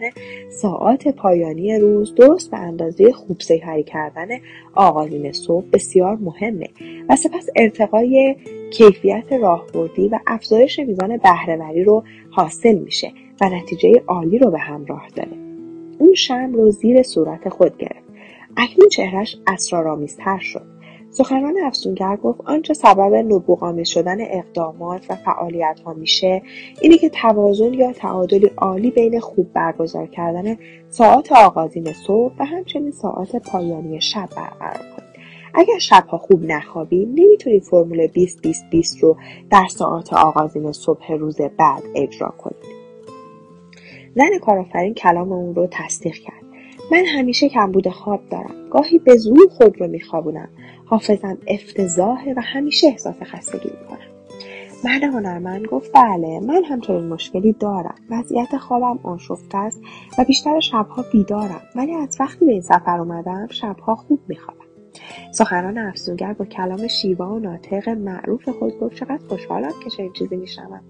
ساعات 0.61 1.07
پایانی 1.07 1.79
روز 1.79 2.15
درست 2.15 2.51
به 2.51 2.57
اندازه 2.57 3.11
خوب 3.11 3.39
سپری 3.39 3.83
کردن 3.83 4.27
آقایون 4.75 5.31
صبح 5.31 5.65
بسیار 5.73 6.15
مهمه. 6.15 6.69
و 7.09 7.15
سپس 7.15 7.49
ارتقای 7.55 8.35
کیفیت 8.73 9.33
راهبردی 9.33 10.07
و 10.07 10.19
افزایش 10.27 10.79
میزان 10.79 11.17
بهرهوری 11.17 11.83
رو 11.83 12.03
حاصل 12.31 12.75
میشه 12.75 13.11
و 13.41 13.49
نتیجه 13.49 14.03
عالی 14.07 14.37
رو 14.37 14.51
به 14.51 14.59
همراه 14.59 15.07
داره. 15.15 15.37
اون 15.99 16.13
شم 16.13 16.53
رو 16.53 16.71
زیر 16.71 17.03
صورت 17.03 17.49
خود 17.49 17.77
گرفت. 17.77 18.10
اکنون 18.57 18.89
چهرش 18.89 19.37
اسرارآمیزتر 19.47 20.39
شد. 20.39 20.81
سخنان 21.13 21.55
افسونگر 21.63 22.15
گفت 22.15 22.41
آنچه 22.45 22.73
سبب 22.73 23.13
نبوغآمیز 23.13 23.87
شدن 23.87 24.17
اقدامات 24.21 25.05
و 25.09 25.15
فعالیت 25.15 25.79
ها 25.85 25.93
میشه 25.93 26.41
اینه 26.81 26.97
که 26.97 27.09
توازن 27.09 27.73
یا 27.73 27.93
تعادلی 27.93 28.51
عالی 28.57 28.91
بین 28.91 29.19
خوب 29.19 29.53
برگزار 29.53 30.07
کردن 30.07 30.57
ساعات 30.89 31.31
آغازین 31.31 31.93
صبح 31.93 32.33
و 32.39 32.45
همچنین 32.45 32.91
ساعات 32.91 33.35
پایانی 33.35 34.01
شب 34.01 34.29
برقرار 34.35 34.77
کنید. 34.77 35.11
اگر 35.53 35.79
شبها 35.79 36.17
خوب 36.17 36.43
نخوابید 36.43 37.07
نمی‌تونید 37.07 37.63
فرمول 37.63 38.07
20 38.07 38.41
20 38.41 38.69
20 38.69 39.03
رو 39.03 39.17
در 39.49 39.67
ساعات 39.67 40.13
آغازین 40.13 40.71
صبح 40.71 41.11
روز 41.11 41.37
بعد 41.41 41.83
اجرا 41.95 42.29
کنید. 42.29 42.81
زن 44.15 44.37
کارآفرین 44.41 44.93
کلام 44.93 45.31
اون 45.31 45.55
رو 45.55 45.67
تصدیق 45.71 46.15
کرد. 46.15 46.30
من 46.91 47.05
همیشه 47.05 47.49
کمبود 47.49 47.89
خواب 47.89 48.21
دارم. 48.29 48.69
گاهی 48.69 48.99
به 48.99 49.17
زور 49.17 49.47
خود 49.49 49.81
رو 49.81 49.87
میخوابونم. 49.87 50.49
حافظم 50.85 51.37
افتضاحه 51.47 52.33
و 52.33 52.41
همیشه 52.43 52.87
احساس 52.87 53.15
خستگی 53.23 53.69
می‌کنم. 53.81 54.11
مرد 54.83 55.03
هنرمند 55.03 55.65
گفت 55.65 55.91
بله 55.93 56.39
من 56.39 56.63
هم 56.63 56.81
چنین 56.81 57.07
مشکلی 57.07 57.53
دارم. 57.53 57.95
وضعیت 58.09 58.57
خوابم 58.57 58.99
آشفته 59.03 59.57
است 59.57 59.81
و 60.17 60.23
بیشتر 60.23 60.59
شبها 60.59 61.05
بیدارم. 61.11 61.61
ولی 61.75 61.93
از 61.93 62.17
وقتی 62.19 62.45
به 62.45 62.51
این 62.51 62.61
سفر 62.61 62.99
اومدم 62.99 63.47
شبها 63.49 63.95
خوب 63.95 64.19
میخوابم. 64.27 64.61
سخنان 65.31 65.77
افزونگر 65.77 66.33
با 66.33 66.45
کلام 66.45 66.87
شیوا 66.87 67.33
و 67.33 67.39
ناطق 67.39 67.89
معروف 67.89 68.49
خود 68.49 68.79
گفت 68.79 68.95
چقدر 68.95 69.27
خوشحالم 69.29 69.73
که 69.83 69.89
چنین 69.89 70.13
چیزی 70.13 70.35
میشنوم. 70.35 70.81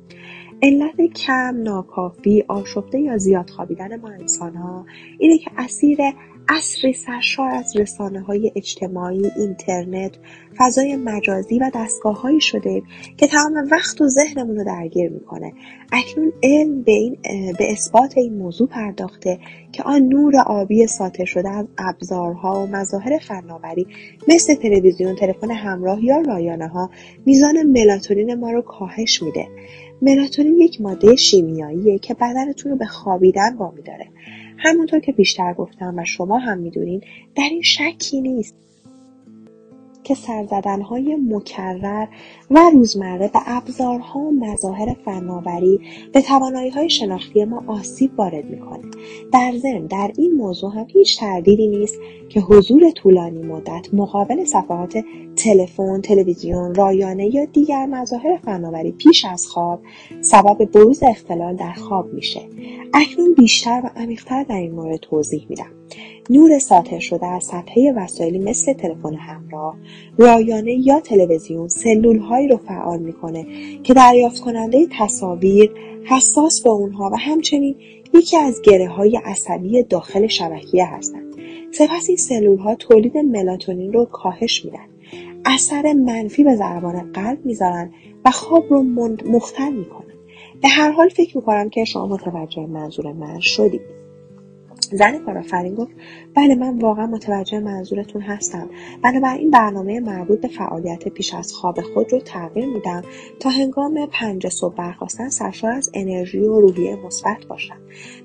علت 0.63 1.01
کم 1.01 1.61
ناکافی 1.63 2.43
آشفته 2.47 2.99
یا 2.99 3.17
زیاد 3.17 3.49
خوابیدن 3.49 3.99
ما 3.99 4.09
انسانها 4.09 4.85
اینه 5.19 5.37
که 5.37 5.51
اسیر 5.57 5.97
عصری 6.49 6.93
سرشار 6.93 7.49
از 7.51 7.77
رسانه 7.77 8.21
های 8.21 8.51
اجتماعی، 8.55 9.31
اینترنت، 9.37 10.11
فضای 10.57 10.95
مجازی 10.95 11.59
و 11.59 11.71
دستگاههایی 11.75 12.41
شده 12.41 12.81
که 13.17 13.27
تمام 13.27 13.67
وقت 13.71 14.01
و 14.01 14.07
ذهنمون 14.07 14.55
رو 14.55 14.63
درگیر 14.63 15.09
می‌کنه. 15.09 15.53
اکنون 15.91 16.33
علم 16.43 16.81
به, 16.81 16.91
این 16.91 17.17
به 17.57 17.71
اثبات 17.71 18.17
این 18.17 18.37
موضوع 18.37 18.67
پرداخته 18.67 19.39
که 19.71 19.83
آن 19.83 20.01
نور 20.01 20.33
آبی 20.45 20.87
ساطع 20.87 21.25
شده 21.25 21.49
از 21.49 21.67
ابزارها 21.77 22.63
و 22.63 22.67
مظاهر 22.67 23.17
فناوری 23.17 23.87
مثل 24.27 24.55
تلویزیون، 24.55 25.15
تلفن 25.15 25.51
همراه 25.51 26.05
یا 26.05 26.21
رایانه 26.21 26.67
ها 26.67 26.89
میزان 27.25 27.63
ملاتونین 27.63 28.35
ما 28.35 28.51
رو 28.51 28.61
کاهش 28.61 29.23
میده. 29.23 29.47
ملاتونین 30.01 30.57
یک 30.57 30.81
ماده 30.81 31.15
شیمیاییه 31.15 31.99
که 31.99 32.13
بدنتون 32.13 32.71
رو 32.71 32.77
به 32.77 32.85
خوابیدن 32.85 33.55
وامی 33.55 33.81
داره. 33.81 34.07
همونطور 34.57 34.99
که 34.99 35.11
بیشتر 35.11 35.53
گفتم 35.53 35.93
و 35.97 36.05
شما 36.05 36.37
هم 36.37 36.57
می‌دونین 36.57 37.01
در 37.35 37.47
این 37.51 37.61
شکی 37.61 38.21
نیست 38.21 38.55
که 40.03 40.15
سرزدنهای 40.15 41.15
مکرر 41.15 42.07
و 42.51 42.69
روزمره 42.73 43.27
به 43.27 43.39
ابزارها 43.45 44.19
و 44.19 44.31
مظاهر 44.31 44.95
فناوری 45.05 45.79
به 46.13 46.21
های 46.75 46.89
شناختی 46.89 47.45
ما 47.45 47.63
آسیب 47.67 48.19
وارد 48.19 48.45
می‌کنه. 48.45 48.83
در 49.33 49.53
ضمن 49.57 49.85
در 49.85 50.11
این 50.17 50.31
موضوع 50.31 50.71
هم 50.71 50.85
هیچ 50.89 51.19
تردیدی 51.19 51.67
نیست 51.67 51.99
که 52.29 52.39
حضور 52.39 52.91
طولانی 52.91 53.41
مدت 53.41 53.93
مقابل 53.93 54.45
صفحات 54.45 55.03
تلفن 55.35 56.01
تلویزیون 56.01 56.75
رایانه 56.75 57.35
یا 57.35 57.45
دیگر 57.45 57.85
مظاهر 57.85 58.37
فناوری 58.37 58.91
پیش 58.91 59.25
از 59.25 59.47
خواب 59.47 59.79
سبب 60.21 60.71
بروز 60.71 61.03
اختلال 61.03 61.55
در 61.55 61.73
خواب 61.73 62.13
میشه. 62.13 62.41
اکنون 62.93 63.33
بیشتر 63.33 63.81
و 63.83 63.89
عمیقتر 63.95 64.43
در 64.43 64.55
این 64.55 64.71
مورد 64.71 64.99
توضیح 64.99 65.45
میدم. 65.49 65.71
نور 66.29 66.59
ساطع 66.59 66.99
شده 66.99 67.25
از 67.25 67.43
صفحه 67.43 67.93
وسایلی 67.95 68.39
مثل 68.39 68.73
تلفن 68.73 69.13
همراه 69.13 69.75
رایانه 70.17 70.87
یا 70.87 70.99
تلویزیون 70.99 71.67
هایی 72.41 72.51
رو 72.51 72.57
فعال 72.57 72.99
می‌کنه 72.99 73.45
که 73.83 73.93
دریافت 73.93 74.39
کننده 74.39 74.87
تصاویر 74.99 75.71
حساس 76.03 76.61
به 76.61 76.69
اونها 76.69 77.09
و 77.13 77.15
همچنین 77.15 77.75
یکی 78.13 78.37
از 78.37 78.61
گره 78.61 78.87
های 78.87 79.17
عصبی 79.25 79.83
داخل 79.83 80.27
شبکیه 80.27 80.85
هستند. 80.85 81.35
سپس 81.71 82.05
این 82.07 82.17
سلول 82.17 82.57
ها 82.57 82.75
تولید 82.75 83.17
ملاتونین 83.17 83.93
رو 83.93 84.05
کاهش 84.05 84.65
میدن. 84.65 84.85
اثر 85.45 85.93
منفی 85.93 86.43
به 86.43 86.55
ضربان 86.55 87.11
قلب 87.11 87.45
می‌ذارن 87.45 87.91
و 88.25 88.31
خواب 88.31 88.63
رو 88.69 88.83
مختل 89.25 89.73
می‌کنن. 89.73 90.13
به 90.61 90.67
هر 90.67 90.91
حال 90.91 91.09
فکر 91.09 91.37
می‌کنم 91.37 91.69
که 91.69 91.83
شما 91.83 92.07
متوجه 92.07 92.65
منظور 92.65 93.13
من 93.13 93.39
شدید. 93.39 94.00
زن 94.91 95.17
کارآفرین 95.17 95.75
گفت 95.75 95.91
بله 96.35 96.55
من 96.55 96.79
واقعا 96.79 97.07
متوجه 97.07 97.59
منظورتون 97.59 98.21
هستم. 98.21 98.69
بنابراین 99.03 99.51
برنامه 99.51 99.99
مربوط 99.99 100.41
به 100.41 100.47
فعالیت 100.47 101.07
پیش 101.07 101.33
از 101.33 101.53
خواب 101.53 101.81
خود 101.81 102.13
رو 102.13 102.19
تغییر 102.19 102.65
میدم 102.65 103.01
تا 103.39 103.49
هنگام 103.49 104.05
پنج 104.05 104.47
صبح 104.47 104.75
برخواستن 104.75 105.29
سرشار 105.29 105.71
از 105.71 105.91
انرژی 105.93 106.39
و 106.39 106.59
روحیه 106.59 106.95
مثبت 107.05 107.45
باشم. 107.45 107.77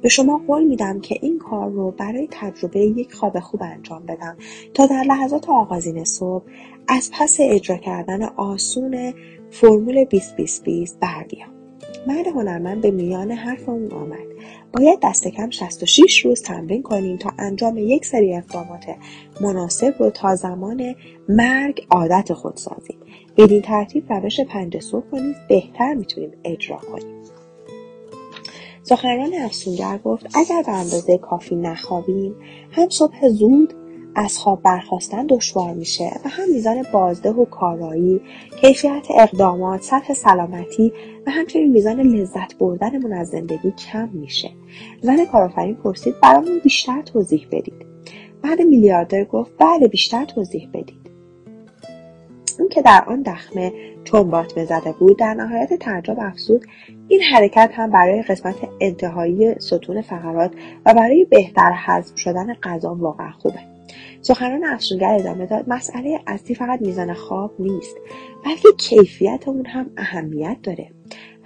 به 0.03 0.09
شما 0.09 0.41
قول 0.47 0.65
میدم 0.65 1.01
که 1.01 1.19
این 1.23 1.39
کار 1.39 1.71
رو 1.71 1.91
برای 1.91 2.29
تجربه 2.31 2.81
یک 2.81 3.13
خواب 3.13 3.41
خوب 3.41 3.63
انجام 3.63 4.07
بدم 4.07 4.37
تا 4.75 4.87
در 4.87 5.03
لحظات 5.03 5.49
آغازین 5.49 6.05
صبح 6.05 6.45
از 6.89 7.11
پس 7.13 7.37
اجرا 7.41 7.77
کردن 7.77 8.23
آسون 8.23 9.13
فرمول 9.51 10.05
20 10.05 10.65
بر 11.01 11.25
بیام. 11.29 11.56
مرد 12.07 12.27
هنرمند 12.27 12.81
به 12.83 12.91
میان 12.91 13.31
حرف 13.31 13.69
اون 13.69 13.93
آمد. 13.93 14.27
باید 14.73 14.99
دست 15.03 15.29
کم 15.29 15.51
66 15.51 16.27
روز 16.27 16.43
تمرین 16.43 16.83
کنیم 16.83 17.17
تا 17.17 17.31
انجام 17.39 17.79
یک 17.79 18.07
سری 18.07 18.37
اقدامات 18.37 18.85
مناسب 19.41 19.95
رو 19.99 20.11
تا 20.11 20.37
زمان 20.37 20.95
مرگ 21.29 21.87
عادت 21.91 22.33
خود 22.33 22.57
سازیم. 22.57 22.99
بدین 23.37 23.63
ترتیب 23.63 24.13
روش 24.13 24.41
پنج 24.41 24.79
صبح 24.79 25.11
کنید 25.11 25.37
بهتر 25.49 25.95
می‌تونیم 25.95 26.33
اجرا 26.45 26.77
کنیم. 26.77 27.23
سخنران 28.83 29.35
افسونگر 29.35 29.99
گفت 30.05 30.27
اگر 30.35 30.63
به 30.67 30.73
اندازه 30.73 31.19
کافی 31.19 31.57
نخوابیم 31.57 32.35
هم 32.71 32.89
صبح 32.89 33.29
زود 33.29 33.75
از 34.19 34.39
خواب 34.39 34.63
برخواستن 34.63 35.27
دشوار 35.27 35.75
میشه 35.75 36.11
و 36.25 36.29
هم 36.29 36.51
میزان 36.53 36.85
بازده 36.93 37.31
و 37.31 37.45
کارایی 37.45 38.21
کیفیت 38.61 39.07
اقدامات 39.19 39.83
سطح 39.83 40.15
سلامتی 40.15 40.93
و 41.27 41.31
همچنین 41.31 41.73
میزان 41.73 42.01
لذت 42.01 42.59
بردنمون 42.59 43.13
از 43.13 43.29
زندگی 43.29 43.71
کم 43.71 44.09
میشه. 44.13 44.51
زن 45.03 45.25
کارآفرین 45.25 45.75
پرسید 45.75 46.15
برامون 46.23 46.59
بیشتر 46.59 47.03
توضیح 47.03 47.47
بدید. 47.53 47.87
بعد 48.43 48.63
میلیاردر 48.63 49.25
گفت 49.25 49.53
بله 49.59 49.89
بیشتر 49.89 50.25
توضیح 50.25 50.69
بدید. 50.75 51.11
اون 52.59 52.69
که 52.69 52.83
در 52.83 53.05
آن 53.07 53.23
دخمه 53.23 53.73
چنبات 54.05 54.65
زده 54.65 54.93
بود 54.93 55.19
در 55.19 55.35
نهایت 55.35 55.75
تعجب 55.75 56.17
افزود. 56.21 56.67
این 57.09 57.23
حرکت 57.23 57.71
هم 57.75 57.91
برای 57.91 58.23
قسمت 58.23 58.57
انتهایی 58.81 59.55
ستون 59.59 60.01
فقرات 60.03 60.51
و 60.87 60.95
برای 60.95 61.25
بهتر 61.25 61.73
حذف 61.73 62.19
شدن 62.19 62.55
غذا 62.55 62.95
واقعا 62.95 63.31
خوبه. 63.31 63.76
سخنان 64.27 64.65
افسونگر 64.65 65.17
ادامه 65.21 65.47
داد. 65.47 65.65
مسئله 65.69 66.21
اصلی 66.27 66.55
فقط 66.55 66.83
میزان 66.83 67.15
خواب 67.15 67.55
نیست 67.59 67.97
بلکه 68.45 68.69
کیفیت 68.79 69.49
اون 69.49 69.67
هم 69.67 69.91
اهمیت 69.97 70.57
داره. 70.63 70.91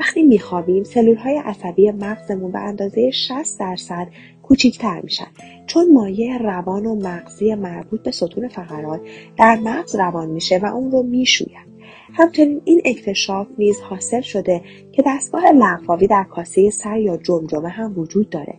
وقتی 0.01 0.23
میخوابیم 0.23 0.85
سلول 0.85 1.17
های 1.17 1.39
عصبی 1.45 1.91
مغزمون 1.91 2.53
به 2.53 2.59
اندازه 2.59 3.11
60 3.11 3.61
درصد 3.61 4.09
کوچیکتر 4.43 5.01
میشن. 5.01 5.27
چون 5.67 5.93
مایع 5.93 6.39
روان 6.39 6.87
و 6.87 6.95
مغزی 6.95 7.55
مربوط 7.55 8.03
به 8.03 8.11
ستون 8.11 8.49
فقرات 8.49 9.01
در 9.37 9.57
مغز 9.57 9.97
روان 9.97 10.29
میشه 10.29 10.59
و 10.59 10.67
اون 10.67 10.91
رو 10.91 11.03
می‌شوید. 11.03 11.71
همچنین 12.13 12.61
این 12.65 12.83
اکتشاف 12.85 13.47
نیز 13.59 13.81
حاصل 13.81 14.21
شده 14.21 14.63
که 14.93 15.03
دستگاه 15.07 15.53
لنفاوی 15.53 16.07
در 16.07 16.25
کاسه 16.25 16.71
سر 16.71 16.99
یا 16.99 17.17
جمجمه 17.17 17.69
هم 17.69 17.99
وجود 17.99 18.31
داره. 18.31 18.59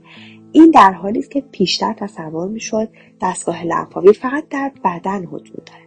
این 0.51 0.72
در 0.72 0.91
حالی 0.91 1.20
است 1.20 1.31
که 1.31 1.43
پیشتر 1.51 1.93
تصور 1.93 2.48
می‌شد 2.48 2.89
دستگاه 3.22 3.65
لنفاوی 3.65 4.13
فقط 4.13 4.43
در 4.50 4.72
بدن 4.86 5.25
حضور 5.25 5.62
دارد 5.65 5.81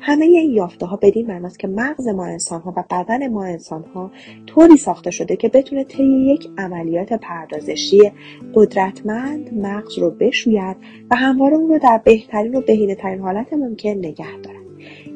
همه 0.00 0.24
این 0.24 0.50
یافته 0.50 0.86
ها 0.86 0.96
بدین 0.96 1.26
معناست 1.26 1.58
که 1.58 1.68
مغز 1.68 2.08
ما 2.08 2.24
انسان 2.24 2.60
ها 2.60 2.74
و 2.76 2.84
بدن 2.90 3.28
ما 3.28 3.44
انسان 3.44 3.84
ها 3.94 4.10
طوری 4.46 4.76
ساخته 4.76 5.10
شده 5.10 5.36
که 5.36 5.48
بتونه 5.48 5.84
طی 5.84 6.04
یک 6.04 6.48
عملیات 6.58 7.12
پردازشی 7.12 8.12
قدرتمند 8.54 9.54
مغز 9.54 9.98
رو 9.98 10.10
بشوید 10.10 10.76
و 11.10 11.16
همواره 11.16 11.56
اون 11.56 11.68
رو 11.68 11.78
در 11.78 12.00
بهترین 12.04 12.54
و 12.54 12.60
بهینه 12.60 12.94
ترین 12.94 13.20
حالت 13.20 13.52
ممکن 13.52 13.90
نگه 13.90 14.38
دارد. 14.42 14.62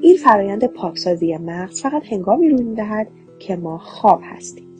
این 0.02 0.16
فرایند 0.16 0.64
پاکسازی 0.64 1.36
مغز 1.36 1.82
فقط 1.82 2.12
هنگامی 2.12 2.48
روی 2.48 2.64
می‌دهد 2.64 3.08
که 3.38 3.56
ما 3.56 3.78
خواب 3.78 4.20
هستیم. 4.24 4.71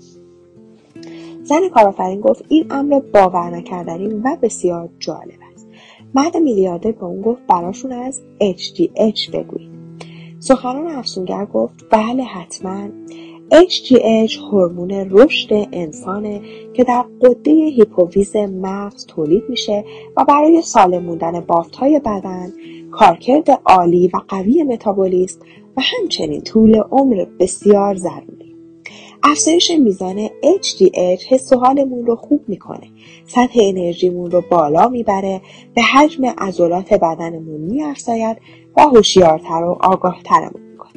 زن 1.52 1.68
کارآفرین 1.68 2.20
گفت 2.20 2.44
این 2.48 2.66
امر 2.70 3.00
باور 3.00 3.50
نکردنی 3.50 4.06
و 4.06 4.36
بسیار 4.42 4.88
جالب 4.98 5.38
است. 5.54 5.68
مرد 6.14 6.36
میلیاردر 6.36 6.92
به 6.92 7.04
اون 7.04 7.22
گفت 7.22 7.40
براشون 7.48 7.92
از 7.92 8.22
HGH 8.40 9.30
بگویید. 9.30 9.70
سخنان 10.38 10.86
افسونگر 10.86 11.44
گفت 11.44 11.74
بله 11.90 12.22
حتما. 12.22 12.88
HGH 13.52 14.36
هورمون 14.36 14.90
رشد 15.10 15.48
انسانه 15.72 16.40
که 16.74 16.84
در 16.84 17.04
قده 17.20 17.50
هیپوویز 17.50 18.36
مغز 18.36 19.06
تولید 19.06 19.42
میشه 19.48 19.84
و 20.16 20.24
برای 20.24 20.62
سالم 20.62 21.02
موندن 21.04 21.40
بافتهای 21.40 22.00
بدن 22.00 22.52
کارکرد 22.90 23.50
عالی 23.64 24.10
و 24.14 24.20
قوی 24.28 24.62
متابولیسم 24.62 25.40
و 25.76 25.80
همچنین 26.00 26.40
طول 26.40 26.76
عمر 26.90 27.26
بسیار 27.40 27.94
ضروری. 27.94 28.41
افزایش 29.24 29.70
میزان 29.70 30.26
HGH 30.26 31.24
حس 31.28 31.52
و 31.52 31.56
حالمون 31.56 32.06
رو 32.06 32.16
خوب 32.16 32.44
می‌کنه. 32.48 32.90
سطح 33.26 33.60
انرژیمون 33.62 34.30
رو 34.30 34.42
بالا 34.50 34.88
می‌بره. 34.88 35.40
به 35.74 35.82
حجم 35.82 36.24
عضلات 36.24 36.94
بدنمون 36.94 37.60
میافزاید 37.60 38.36
و 38.76 38.82
هوشیارتر 38.82 39.64
و 39.64 39.78
آگاهترمون 39.80 40.62
می‌کنه. 40.70 40.92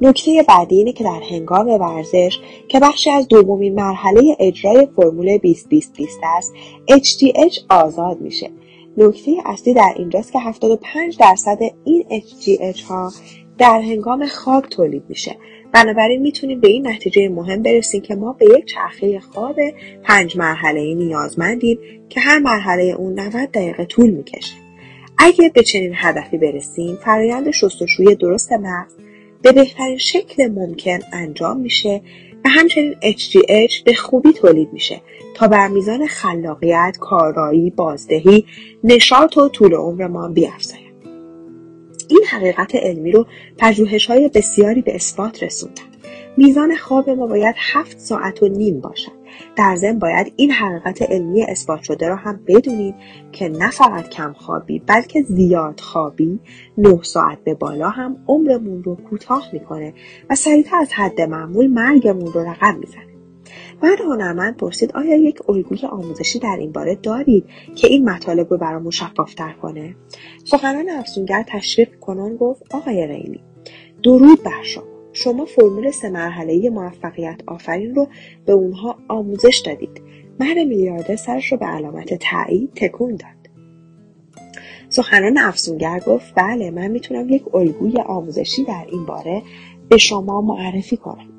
نکته 0.00 0.44
بعدی 0.48 0.76
اینه 0.76 0.92
که 0.92 1.04
در 1.04 1.20
هنگام 1.30 1.68
ورزش 1.68 2.38
که 2.68 2.80
بخشی 2.80 3.10
از 3.10 3.28
دومین 3.28 3.74
مرحله 3.74 4.36
اجرای 4.38 4.88
فرمول 4.96 5.38
2020 5.38 6.20
است 6.36 6.52
HGH 6.90 7.58
آزاد 7.70 8.20
میشه. 8.20 8.50
نکته 8.96 9.36
اصلی 9.46 9.74
در 9.74 9.94
اینجاست 9.96 10.32
که 10.32 10.38
75 10.38 11.18
درصد 11.18 11.58
این 11.84 12.04
HGH 12.10 12.80
ها 12.80 13.12
در 13.58 13.80
هنگام 13.80 14.26
خواب 14.26 14.66
تولید 14.66 15.02
میشه. 15.08 15.36
بنابراین 15.74 16.22
می‌تونیم 16.22 16.60
به 16.60 16.68
این 16.68 16.86
نتیجه 16.86 17.28
مهم 17.28 17.62
برسیم 17.62 18.00
که 18.00 18.14
ما 18.14 18.32
به 18.32 18.46
یک 18.58 18.64
چرخه 18.64 19.20
خواب 19.20 19.56
پنج 20.02 20.36
مرحله 20.36 20.94
نیازمندیم 20.94 21.78
که 22.08 22.20
هر 22.20 22.38
مرحله 22.38 22.82
اون 22.82 23.20
90 23.20 23.50
دقیقه 23.50 23.84
طول 23.84 24.10
می‌کشه 24.10 24.54
اگه 25.18 25.48
به 25.48 25.62
چنین 25.62 25.92
هدفی 25.94 26.38
برسیم 26.38 26.96
فرایند 26.96 27.50
شستشوی 27.50 28.14
درست 28.14 28.52
مغز 28.52 28.92
به 29.42 29.52
بهترین 29.52 29.98
شکل 29.98 30.48
ممکن 30.48 30.98
انجام 31.12 31.60
میشه 31.60 32.00
و 32.44 32.48
همچنین 32.48 32.94
HGH 32.94 33.82
به 33.84 33.94
خوبی 33.94 34.32
تولید 34.32 34.72
میشه 34.72 35.00
تا 35.34 35.48
بر 35.48 35.68
میزان 35.68 36.06
خلاقیت، 36.06 36.96
کارایی، 37.00 37.70
بازدهی، 37.70 38.44
نشاط 38.84 39.36
و 39.36 39.48
طول 39.48 39.74
عمرمان 39.74 40.34
بیافزاید. 40.34 40.83
این 42.08 42.24
حقیقت 42.30 42.74
علمی 42.74 43.12
رو 43.12 43.26
پژوهش 43.58 44.06
های 44.06 44.30
بسیاری 44.34 44.82
به 44.82 44.94
اثبات 44.94 45.42
رسوندن. 45.42 45.82
میزان 46.36 46.76
خواب 46.76 47.10
ما 47.10 47.26
باید 47.26 47.54
هفت 47.58 47.98
ساعت 47.98 48.42
و 48.42 48.48
نیم 48.48 48.80
باشد. 48.80 49.12
در 49.56 49.76
ضمن 49.76 49.98
باید 49.98 50.32
این 50.36 50.50
حقیقت 50.50 51.02
علمی 51.02 51.42
اثبات 51.42 51.82
شده 51.82 52.08
را 52.08 52.16
هم 52.16 52.40
بدونید 52.46 52.94
که 53.32 53.48
نه 53.48 53.70
فقط 53.70 54.08
کم 54.08 54.32
خوابی 54.32 54.78
بلکه 54.78 55.22
زیاد 55.22 55.80
خوابی 55.80 56.40
نه 56.78 57.02
ساعت 57.02 57.44
به 57.44 57.54
بالا 57.54 57.88
هم 57.88 58.16
عمرمون 58.28 58.82
رو 58.82 58.96
کوتاه 58.96 59.48
می‌کنه 59.52 59.94
و 60.30 60.34
سریعتر 60.34 60.76
از 60.76 60.92
حد 60.92 61.20
معمول 61.20 61.66
مرگمون 61.66 62.32
رو 62.32 62.40
رقم 62.40 62.78
می‌زنه. 62.78 63.13
من 63.84 63.96
هنرمند 63.98 64.56
پرسید 64.56 64.92
آیا 64.92 65.16
یک 65.16 65.50
الگوی 65.50 65.86
آموزشی 65.86 66.38
در 66.38 66.56
این 66.58 66.72
باره 66.72 66.94
دارید 66.94 67.44
که 67.74 67.86
این 67.86 68.10
مطالب 68.10 68.50
رو 68.50 68.58
برامون 68.58 68.90
شفافتر 68.90 69.52
کنه؟ 69.52 69.96
سخنان 70.44 70.88
افزونگر 70.88 71.44
تشویق 71.48 71.98
کنان 72.00 72.36
گفت 72.36 72.74
آقای 72.74 73.06
ریلی 73.06 73.40
درود 74.02 74.42
بر 74.42 74.62
شما. 74.62 74.84
شما 75.12 75.44
فرمول 75.44 75.90
سه 75.90 76.10
مرحله 76.10 76.70
موفقیت 76.70 77.40
آفرین 77.46 77.94
رو 77.94 78.08
به 78.46 78.52
اونها 78.52 78.98
آموزش 79.08 79.62
دادید. 79.66 80.02
مرد 80.40 80.58
میلیاردر 80.58 81.16
سرش 81.16 81.52
رو 81.52 81.58
به 81.58 81.66
علامت 81.66 82.14
تایید 82.14 82.70
تکون 82.74 83.10
داد. 83.10 83.54
سخنان 84.88 85.38
افزونگر 85.38 86.00
گفت 86.06 86.32
بله 86.36 86.70
من 86.70 86.88
می‌تونم 86.88 87.28
یک 87.28 87.54
الگوی 87.54 88.00
آموزشی 88.06 88.64
در 88.64 88.86
این 88.92 89.06
باره 89.06 89.42
به 89.88 89.98
شما 89.98 90.40
معرفی 90.40 90.96
کنم. 90.96 91.33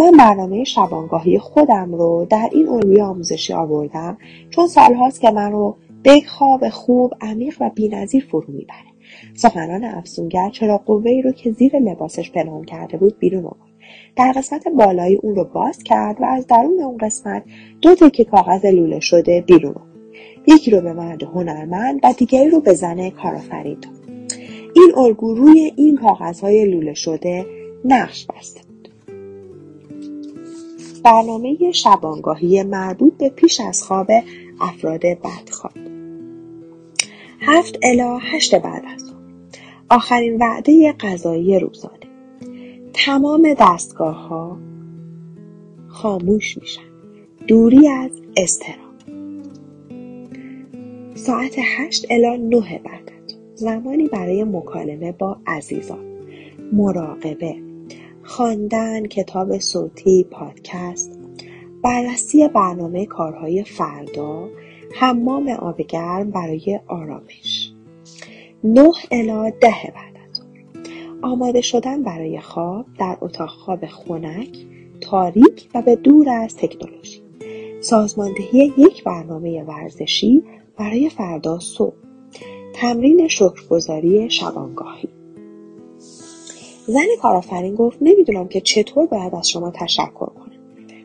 من 0.00 0.10
برنامه 0.10 0.64
شبانگاهی 0.64 1.38
خودم 1.38 1.94
رو 1.94 2.26
در 2.30 2.48
این 2.52 2.68
الگوی 2.68 3.00
آموزشی 3.00 3.52
آوردم 3.52 4.18
چون 4.50 4.66
سالهاست 4.66 5.20
که 5.20 5.30
من 5.30 5.52
رو 5.52 5.76
به 6.02 6.20
خواب 6.20 6.68
خوب 6.68 7.14
عمیق 7.20 7.56
و 7.60 7.70
بینظیر 7.74 8.26
فرو 8.30 8.44
می‌بره. 8.48 8.90
سخنان 9.34 9.84
افسونگر 9.84 10.50
چرا 10.50 10.78
قوه 10.78 11.20
رو 11.24 11.32
که 11.32 11.50
زیر 11.50 11.78
لباسش 11.78 12.30
پنهان 12.30 12.64
کرده 12.64 12.96
بود 12.96 13.18
بیرون 13.18 13.44
آورد. 13.44 13.70
در 14.16 14.32
قسمت 14.36 14.68
بالایی 14.68 15.16
اون 15.16 15.34
رو 15.34 15.44
باز 15.44 15.78
کرد 15.78 16.20
و 16.20 16.24
از 16.24 16.46
درون 16.46 16.80
اون 16.82 16.98
قسمت 16.98 17.42
دو 17.82 17.94
تکه 17.94 18.24
کاغذ 18.24 18.64
لوله 18.64 19.00
شده 19.00 19.40
بیرون 19.40 19.74
آورد. 19.74 19.90
یکی 20.46 20.70
رو 20.70 20.80
به 20.80 20.92
مرد 20.92 21.22
هنرمند 21.22 22.00
و 22.02 22.12
دیگری 22.12 22.50
رو 22.50 22.60
به 22.60 22.74
زن 22.74 23.10
کارآفرین 23.10 23.78
این 24.76 24.92
الگو 24.96 25.34
روی 25.34 25.72
این 25.76 25.96
کاغذهای 25.96 26.64
لوله 26.64 26.94
شده 26.94 27.46
نقش 27.84 28.26
بسته 28.26 28.69
برنامه 31.02 31.72
شبانگاهی 31.72 32.62
مربوط 32.62 33.12
به 33.16 33.28
پیش 33.28 33.60
از 33.60 33.82
خواب 33.82 34.10
افراد 34.60 35.00
بدخواب. 35.00 35.72
هفت 37.40 37.78
الا 37.82 38.18
هشت 38.18 38.54
بعد 38.54 38.82
از 38.94 39.00
ظهر. 39.00 39.14
آخرین 39.90 40.36
وعده 40.36 40.92
غذایی 40.92 41.58
روزانه. 41.58 41.94
تمام 42.92 43.54
دستگاه 43.58 44.28
ها 44.28 44.58
خاموش 45.88 46.58
میشن. 46.58 46.82
دوری 47.46 47.88
از 47.88 48.10
استرام 48.36 48.90
ساعت 51.14 51.54
هشت 51.58 52.06
الا 52.10 52.36
نه 52.36 52.80
بعد 52.84 53.10
از 53.24 53.36
زمانی 53.54 54.08
برای 54.08 54.44
مکالمه 54.44 55.12
با 55.12 55.36
عزیزان. 55.46 56.04
مراقبه. 56.72 57.69
خواندن 58.30 59.06
کتاب 59.06 59.58
صوتی 59.58 60.24
پادکست 60.30 61.18
بررسی 61.82 62.48
برنامه 62.48 63.06
کارهای 63.06 63.64
فردا 63.64 64.48
حمام 64.94 65.48
آب 65.48 65.80
گرم 65.80 66.30
برای 66.30 66.80
آرامش. 66.86 67.72
نه 68.64 68.92
الا 69.10 69.50
ده 69.50 69.92
بعد 69.94 70.16
از 70.30 70.42
آماده 71.22 71.60
شدن 71.60 72.02
برای 72.02 72.40
خواب 72.40 72.86
در 72.98 73.16
اتاق 73.20 73.48
خواب 73.48 73.86
خنک 73.86 74.58
تاریک 75.00 75.68
و 75.74 75.82
به 75.82 75.96
دور 75.96 76.28
از 76.28 76.56
تکنولوژی. 76.56 77.22
سازماندهی 77.80 78.72
یک 78.78 79.04
برنامه 79.04 79.62
ورزشی 79.62 80.42
برای 80.76 81.10
فردا 81.10 81.58
صبح. 81.58 81.96
تمرین 82.74 83.28
شکرگزاری 83.28 84.30
شبانگاهی. 84.30 85.19
زن 86.90 87.06
کارآفرین 87.22 87.74
گفت 87.74 87.98
نمی‌دونم 88.00 88.48
که 88.48 88.60
چطور 88.60 89.06
باید 89.06 89.34
از 89.34 89.48
شما 89.48 89.70
تشکر 89.70 90.26
کنم. 90.26 90.50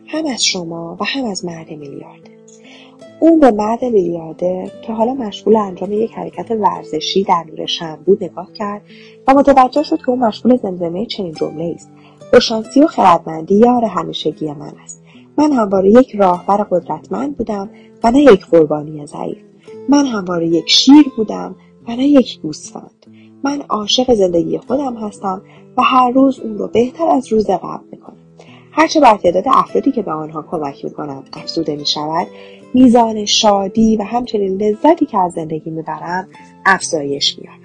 هم 0.08 0.26
از 0.26 0.46
شما 0.46 0.98
و 1.00 1.04
هم 1.06 1.26
از 1.26 1.46
مرد 1.46 1.72
میلیارده. 1.72 2.32
اون 3.20 3.40
به 3.40 3.52
مرد 3.52 3.86
میلیارده 3.86 4.72
که 4.88 4.94
حالا 4.94 5.14
مشغول 5.14 5.56
انجام 5.56 5.92
یک 5.92 6.12
حرکت 6.14 6.52
ورزشی 6.52 7.24
در 7.24 7.44
نور 7.48 7.66
شم 7.66 8.00
بود 8.06 8.24
نگاه 8.24 8.54
کرد 8.54 8.82
و 9.28 9.34
متوجه 9.34 9.84
شد 9.84 9.98
که 9.98 10.10
اون 10.10 10.20
مشغول 10.20 10.58
زمزمه 10.58 11.06
چنین 11.06 11.34
جمله 11.34 11.72
است. 11.76 11.90
خوششانسی 12.32 12.82
و 12.82 12.88
خردمندی 12.88 13.56
یار 13.56 13.86
همیشگی 13.86 14.52
من 14.52 14.74
است. 14.84 15.04
من 15.38 15.52
همواره 15.52 15.90
یک 15.90 16.16
راهبر 16.16 16.58
قدرتمند 16.58 17.38
بودم 17.38 17.70
و 18.04 18.12
نه 18.12 18.20
یک 18.20 18.46
قربانی 18.46 19.08
ضعیف. 19.08 19.38
من 19.90 20.06
همواره 20.06 20.48
یک 20.48 20.70
شیر 20.70 21.06
بودم 21.18 21.56
و 21.88 21.96
نه 21.96 22.08
یک 22.08 22.42
گوسفند. 22.42 23.06
من 23.44 23.62
عاشق 23.70 24.14
زندگی 24.14 24.58
خودم 24.58 24.96
هستم 24.96 25.42
و 25.78 25.82
هر 25.82 26.12
روز 26.12 26.40
اون 26.40 26.58
رو 26.58 26.68
بهتر 26.68 27.08
از 27.08 27.34
روز 27.34 27.50
قبل 27.50 27.86
می‌کنم 27.92 28.18
هرچه 28.72 29.00
بر 29.00 29.18
تعداد 29.18 29.44
افرادی 29.48 29.92
که 29.92 30.02
به 30.02 30.12
آنها 30.12 30.46
کمک 30.52 30.86
می‌کنم 30.86 31.24
افزوده 31.34 31.76
می‌شود 31.76 32.28
میزان 32.74 33.26
شادی 33.26 33.98
و 33.98 34.04
همچنین 34.04 34.62
لذتی 34.62 35.06
که 35.06 35.18
از 35.18 35.34
زندگی 35.34 35.70
می‌برم 35.70 36.28
افزایش 36.66 37.40
مییابد. 37.40 37.65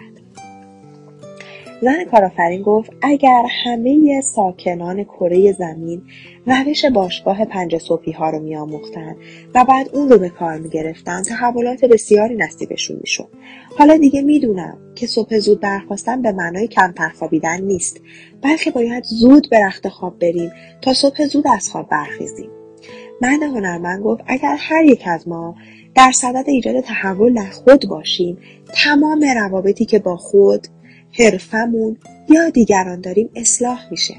زن 1.82 2.04
کارآفرین 2.04 2.62
گفت 2.62 2.92
اگر 3.02 3.44
همه 3.64 4.20
ساکنان 4.20 5.04
کره 5.04 5.52
زمین 5.52 6.02
روش 6.46 6.84
باشگاه 6.84 7.44
پنج 7.44 7.76
صبحی 7.76 8.12
ها 8.12 8.30
رو 8.30 8.40
میآموختند 8.40 9.16
و 9.54 9.64
بعد 9.64 9.88
اون 9.92 10.08
رو 10.08 10.18
به 10.18 10.28
کار 10.28 10.58
می‌گرفتن 10.58 11.22
تحولات 11.22 11.84
بسیاری 11.84 12.36
نصیبشون 12.36 12.96
می‌شد. 13.00 13.28
حالا 13.78 13.96
دیگه 13.96 14.22
می‌دونم 14.22 14.78
که 14.94 15.06
صبح 15.06 15.38
زود 15.38 15.60
برخواستن 15.60 16.22
به 16.22 16.32
معنای 16.32 16.68
کمتر 16.68 17.08
خوابیدن 17.08 17.60
نیست 17.60 18.00
بلکه 18.42 18.70
باید 18.70 19.04
زود 19.04 19.50
به 19.50 19.64
رخت 19.64 19.88
خواب 19.88 20.18
بریم 20.18 20.50
تا 20.82 20.94
صبح 20.94 21.26
زود 21.26 21.44
از 21.48 21.70
خواب 21.70 21.88
برخیزیم. 21.88 22.50
مرد 23.20 23.42
هنرمند 23.42 24.02
گفت 24.02 24.24
اگر 24.26 24.56
هر 24.58 24.84
یک 24.84 25.02
از 25.06 25.28
ما 25.28 25.54
در 25.94 26.12
صدد 26.12 26.44
ایجاد 26.46 26.80
تحول 26.80 27.34
در 27.34 27.50
خود 27.50 27.88
باشیم 27.88 28.38
تمام 28.74 29.24
روابطی 29.36 29.84
که 29.84 29.98
با 29.98 30.16
خود 30.16 30.66
حرفمون 31.18 31.96
یا 32.28 32.50
دیگران 32.50 33.00
داریم 33.00 33.30
اصلاح 33.34 33.90
میشه. 33.90 34.14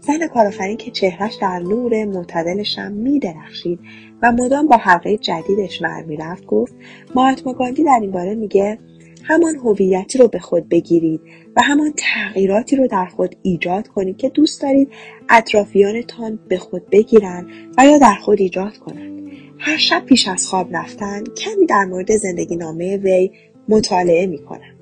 زن 0.00 0.26
کارآفرین 0.26 0.76
که 0.76 0.90
چهرش 0.90 1.34
در 1.40 1.58
نور 1.58 2.04
معتدل 2.04 2.62
شم 2.62 2.92
میدرخشید 2.92 3.80
و 4.22 4.32
مدام 4.32 4.66
با 4.66 4.76
حلقه 4.76 5.16
جدیدش 5.16 5.82
ور 5.82 6.02
می‌رفت 6.02 6.46
گفت 6.46 6.74
مهاتما 7.14 7.52
گاندی 7.52 7.84
در 7.84 7.98
این 8.00 8.10
باره 8.10 8.34
میگه 8.34 8.78
همان 9.22 9.56
هویتی 9.56 10.18
رو 10.18 10.28
به 10.28 10.38
خود 10.38 10.68
بگیرید 10.68 11.20
و 11.56 11.62
همان 11.62 11.94
تغییراتی 11.96 12.76
رو 12.76 12.86
در 12.86 13.06
خود 13.06 13.36
ایجاد 13.42 13.88
کنید 13.88 14.16
که 14.16 14.28
دوست 14.28 14.62
دارید 14.62 14.88
اطرافیانتان 15.28 16.38
به 16.48 16.58
خود 16.58 16.90
بگیرند 16.90 17.46
و 17.78 17.86
یا 17.86 17.98
در 17.98 18.14
خود 18.14 18.40
ایجاد 18.40 18.76
کنند 18.76 19.22
هر 19.58 19.76
شب 19.76 20.04
پیش 20.04 20.28
از 20.28 20.46
خواب 20.46 20.76
رفتن 20.76 21.24
کمی 21.24 21.66
در 21.66 21.84
مورد 21.84 22.16
زندگی 22.16 22.56
نامه 22.56 22.96
وی 22.96 23.30
مطالعه 23.68 24.26
می‌کنم 24.26 24.73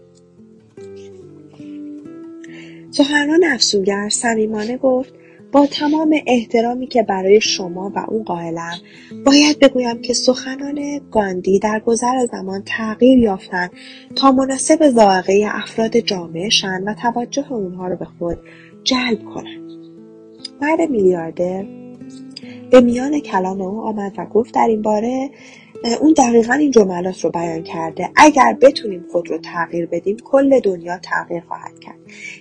سخنران 2.93 3.45
افسونگر 3.45 4.09
صمیمانه 4.09 4.77
گفت 4.77 5.15
با 5.53 5.67
تمام 5.67 6.15
احترامی 6.27 6.87
که 6.87 7.03
برای 7.03 7.41
شما 7.41 7.93
و 7.97 7.99
او 8.09 8.25
قائلم 8.25 8.79
باید 9.27 9.59
بگویم 9.59 10.03
که 10.03 10.15
سخنان 10.15 11.01
گاندی 11.11 11.59
در 11.59 11.81
گذر 11.87 12.27
زمان 12.27 12.63
تغییر 12.67 13.19
یافتن 13.19 13.69
تا 14.17 14.33
مناسب 14.33 14.89
ذائقه 14.91 15.49
افراد 15.53 15.97
جامعهشان 15.97 16.85
و 16.85 16.95
توجه 16.95 17.53
اونها 17.53 17.89
رو 17.89 17.97
به 17.97 18.05
خود 18.05 18.39
جلب 18.85 19.25
کنند. 19.35 19.71
مرد 20.63 20.91
میلیاردر 20.91 21.82
به 22.73 22.81
میان 22.81 23.21
کلام 23.21 23.61
او 23.61 23.81
آمد 23.81 24.13
و 24.19 24.27
گفت 24.27 24.55
در 24.55 24.67
این 24.69 24.83
باره 24.83 25.31
اون 26.01 26.13
دقیقا 26.13 26.53
این 26.53 26.71
جملات 26.71 27.25
رو 27.25 27.31
بیان 27.31 27.63
کرده. 27.63 28.11
اگر 28.17 28.57
بتونیم 28.63 29.05
خود 29.13 29.31
رو 29.31 29.39
تغییر 29.39 29.87
بدیم 29.87 30.17
کل 30.25 30.61
دنیا 30.61 30.99
تغییر 30.99 31.43
خواهد 31.49 31.79
کرد. 31.81 31.99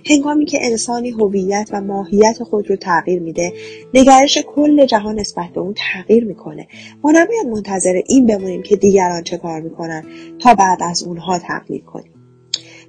هنگامی 0.10 0.46
که 0.46 0.60
انسانی 0.62 1.10
هویت 1.10 1.70
و 1.74 1.82
ماهیت 1.82 2.44
خود 2.44 2.70
رو 2.70 2.76
تغییر 2.76 3.22
میده 3.22 3.54
نگرش 3.94 4.38
کل 4.56 4.86
جهان 4.86 5.20
نسبت 5.20 5.50
به 5.50 5.62
اون 5.62 5.74
تغییر 5.78 6.26
می‌کنه. 6.26 6.67
ما 7.04 7.12
نباید 7.12 7.48
منتظر 7.48 8.02
این 8.08 8.26
بمونیم 8.26 8.63
که 8.63 8.76
دیگران 8.76 9.24
چه 9.24 9.38
کار 9.38 9.62
می‌کنن 9.62 10.04
تا 10.39 10.56
بعد 10.56 10.84
از 10.84 11.04
اونها 11.04 11.39
تقلید 11.39 11.86
کنیم. 11.86 12.12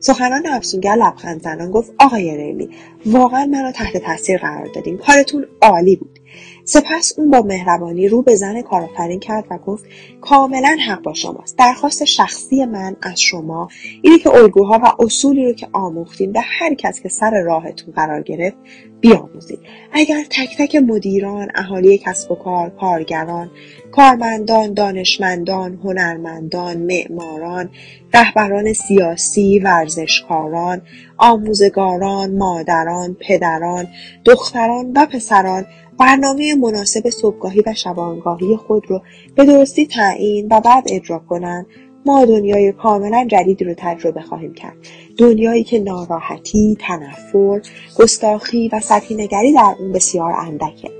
سخنان 0.00 0.46
افسونگر 0.46 0.94
لبخند 0.94 1.42
زنان 1.42 1.70
گفت 1.70 1.92
آقای 1.98 2.36
ریلی 2.36 2.70
واقعا 3.06 3.46
مرا 3.46 3.72
تحت 3.72 3.96
تاثیر 3.96 4.38
قرار 4.38 4.68
دادیم 4.74 4.98
کارتون 4.98 5.46
عالی 5.60 5.96
بود. 5.96 6.18
سپس 6.64 7.12
اون 7.18 7.30
با 7.30 7.42
مهربانی 7.42 8.08
رو 8.08 8.22
به 8.22 8.34
زن 8.34 8.62
کارآفرین 8.62 9.20
کرد 9.20 9.44
و 9.50 9.58
گفت 9.58 9.84
کاملا 10.20 10.76
حق 10.86 11.02
با 11.02 11.14
شماست. 11.14 11.58
درخواست 11.58 12.04
شخصی 12.04 12.64
من 12.64 12.96
از 13.02 13.20
شما 13.20 13.68
اینه 14.02 14.18
که 14.18 14.34
الگوها 14.34 14.80
و 14.84 14.92
اصولی 14.98 15.44
رو 15.44 15.52
که 15.52 15.68
آموختین 15.72 16.32
به 16.32 16.40
هر 16.40 16.74
کس 16.74 17.00
که 17.00 17.08
سر 17.08 17.42
راهتون 17.42 17.94
قرار 17.94 18.22
گرفت 18.22 18.56
بیاموزید. 19.00 19.58
اگر 19.92 20.24
تک 20.30 20.56
تک 20.58 20.76
مدیران 20.76 21.48
اهالی 21.54 21.98
کسب 21.98 22.30
و 22.30 22.34
کار 22.34 22.70
کارگران 22.70 23.50
کارمندان 23.92 24.74
دانشمندان 24.74 25.80
هنرمندان 25.84 26.76
معماران 26.76 27.70
رهبران 28.14 28.72
سیاسی 28.72 29.58
ورزشکاران 29.58 30.82
آموزگاران 31.18 32.36
مادران 32.36 33.16
پدران 33.20 33.86
دختران 34.24 34.92
و 34.96 35.06
پسران 35.06 35.64
برنامه 35.98 36.54
مناسب 36.54 37.10
صبحگاهی 37.10 37.62
و 37.66 37.74
شبانگاهی 37.74 38.56
خود 38.56 38.90
رو 38.90 39.02
به 39.36 39.44
درستی 39.44 39.86
تعیین 39.86 40.48
و 40.50 40.60
بعد 40.60 40.84
اجرا 40.86 41.18
کنند 41.18 41.66
ما 42.06 42.24
دنیای 42.24 42.72
کاملا 42.72 43.26
جدیدی 43.30 43.64
رو 43.64 43.74
تجربه 43.76 44.20
خواهیم 44.20 44.54
کرد. 44.54 44.76
دنیایی 45.18 45.64
که 45.64 45.78
ناراحتی 45.78 46.76
تنفر 46.80 47.60
گستاخی 47.98 48.68
و 48.68 48.80
سطحی 48.80 49.14
نگری 49.14 49.52
در 49.52 49.74
اون 49.78 49.92
بسیار 49.92 50.32
اندکه. 50.32 50.90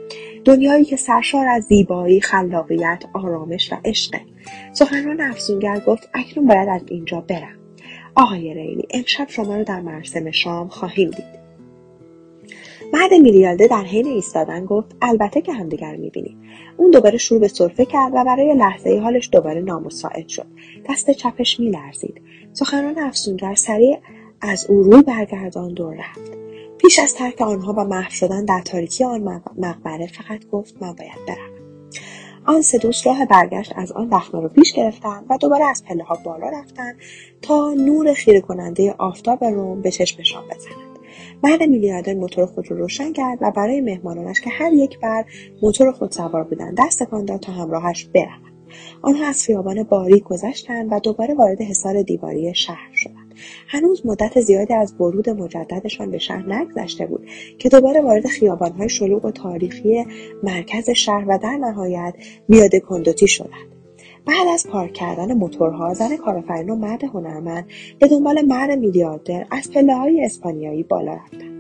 دنیایی 0.44 0.84
که 0.84 0.96
سرشار 0.96 1.48
از 1.48 1.64
زیبایی 1.64 2.20
خلاقیت 2.20 3.04
آرامش 3.14 3.72
و 3.72 3.76
عشقه. 3.84 4.20
سخنران 4.72 5.20
افزونگر 5.20 5.80
گفت 5.86 6.08
اکنون 6.14 6.46
باید 6.46 6.68
از 6.68 6.82
اینجا 6.88 7.20
برم. 7.20 7.58
آقای 8.14 8.54
ریلی 8.54 8.86
امشب 8.90 9.26
شما 9.28 9.56
رو 9.56 9.64
در 9.64 9.80
مراسم 9.80 10.30
شام 10.30 10.68
خواهیم 10.68 11.10
دید. 11.10 11.41
مرد 12.92 13.14
میلیارده 13.14 13.66
در 13.66 13.82
حین 13.82 14.06
ایستادن 14.06 14.64
گفت 14.64 14.96
البته 15.02 15.40
که 15.40 15.52
همدیگر 15.52 15.96
می‌بینیم. 15.96 16.42
اون 16.76 16.90
دوباره 16.90 17.18
شروع 17.18 17.40
به 17.40 17.48
سرفه 17.48 17.84
کرد 17.84 18.12
و 18.14 18.24
برای 18.24 18.54
لحظه 18.54 19.00
حالش 19.02 19.28
دوباره 19.32 19.60
نامساعد 19.60 20.28
شد. 20.28 20.46
دست 20.88 21.10
چپش 21.10 21.60
میلرزید. 21.60 22.22
سخنان 22.52 22.98
افسونگر 22.98 23.54
سریع 23.54 23.98
از 24.40 24.66
او 24.68 24.82
رو 24.82 25.02
برگردان 25.02 25.74
دور 25.74 25.94
رفت. 25.94 26.32
پیش 26.78 26.98
از 26.98 27.14
ترک 27.14 27.40
آنها 27.40 27.72
و 27.72 27.84
محو 27.84 28.10
شدن 28.10 28.44
در 28.44 28.60
تاریکی 28.60 29.04
آن 29.04 29.42
مقبره 29.58 30.06
فقط 30.06 30.46
گفت 30.52 30.74
من 30.80 30.92
باید 30.92 31.26
برم. 31.28 31.52
آن 32.46 32.62
سه 32.62 32.78
دوست 32.78 33.06
راه 33.06 33.26
برگشت 33.26 33.72
از 33.76 33.92
آن 33.92 34.08
دخمه 34.08 34.40
رو 34.40 34.48
پیش 34.48 34.72
گرفتند 34.72 35.26
و 35.30 35.38
دوباره 35.38 35.64
از 35.64 35.84
پله 35.84 36.04
ها 36.04 36.18
بالا 36.24 36.48
رفتند 36.48 36.96
تا 37.42 37.74
نور 37.74 38.14
خیره 38.14 38.40
کننده 38.40 38.94
آفتاب 38.98 39.44
روم 39.44 39.82
به 39.82 39.90
چشمشان 39.90 40.44
بزند. 40.44 40.91
مرد 41.42 41.62
میلیاردر 41.62 42.14
موتور 42.14 42.46
خود 42.46 42.70
رو 42.70 42.76
روشن 42.76 43.12
کرد 43.12 43.38
و 43.40 43.50
برای 43.50 43.80
مهمانانش 43.80 44.40
که 44.40 44.50
هر 44.50 44.72
یک 44.72 45.00
بر 45.00 45.24
موتور 45.62 45.92
خود 45.92 46.12
سوار 46.12 46.44
بودند 46.44 46.78
دست 46.78 47.02
تکان 47.02 47.24
داد 47.24 47.40
تا 47.40 47.52
همراهش 47.52 48.04
بروند 48.04 48.52
آنها 49.02 49.26
از 49.26 49.42
خیابان 49.42 49.82
باری 49.82 50.20
گذشتند 50.20 50.88
و 50.92 51.00
دوباره 51.00 51.34
وارد 51.34 51.60
حصار 51.60 52.02
دیواری 52.02 52.54
شهر 52.54 52.90
شدند. 52.94 53.34
هنوز 53.68 54.06
مدت 54.06 54.40
زیادی 54.40 54.74
از 54.74 54.94
ورود 55.00 55.30
مجددشان 55.30 56.10
به 56.10 56.18
شهر 56.18 56.54
نگذشته 56.54 57.06
بود 57.06 57.26
که 57.58 57.68
دوباره 57.68 58.00
وارد 58.00 58.26
خیابانهای 58.26 58.88
شلوغ 58.88 59.24
و 59.24 59.30
تاریخی 59.30 60.06
مرکز 60.42 60.90
شهر 60.90 61.24
و 61.28 61.38
در 61.38 61.56
نهایت 61.56 62.14
بیاده 62.48 62.80
کندوتی 62.80 63.28
شدند. 63.28 63.71
بعد 64.26 64.48
از 64.54 64.66
پارک 64.66 64.92
کردن 64.92 65.32
موتورها 65.32 65.94
زن 65.94 66.16
کارآفرین 66.16 66.70
و 66.70 66.76
مرد 66.76 67.04
هنرمند 67.04 67.66
به 67.98 68.08
دنبال 68.08 68.42
مرد 68.42 68.78
میلیاردر 68.78 69.46
از 69.50 69.70
پله 69.70 69.94
های 69.94 70.24
اسپانیایی 70.24 70.82
بالا 70.82 71.12
رفتند 71.12 71.52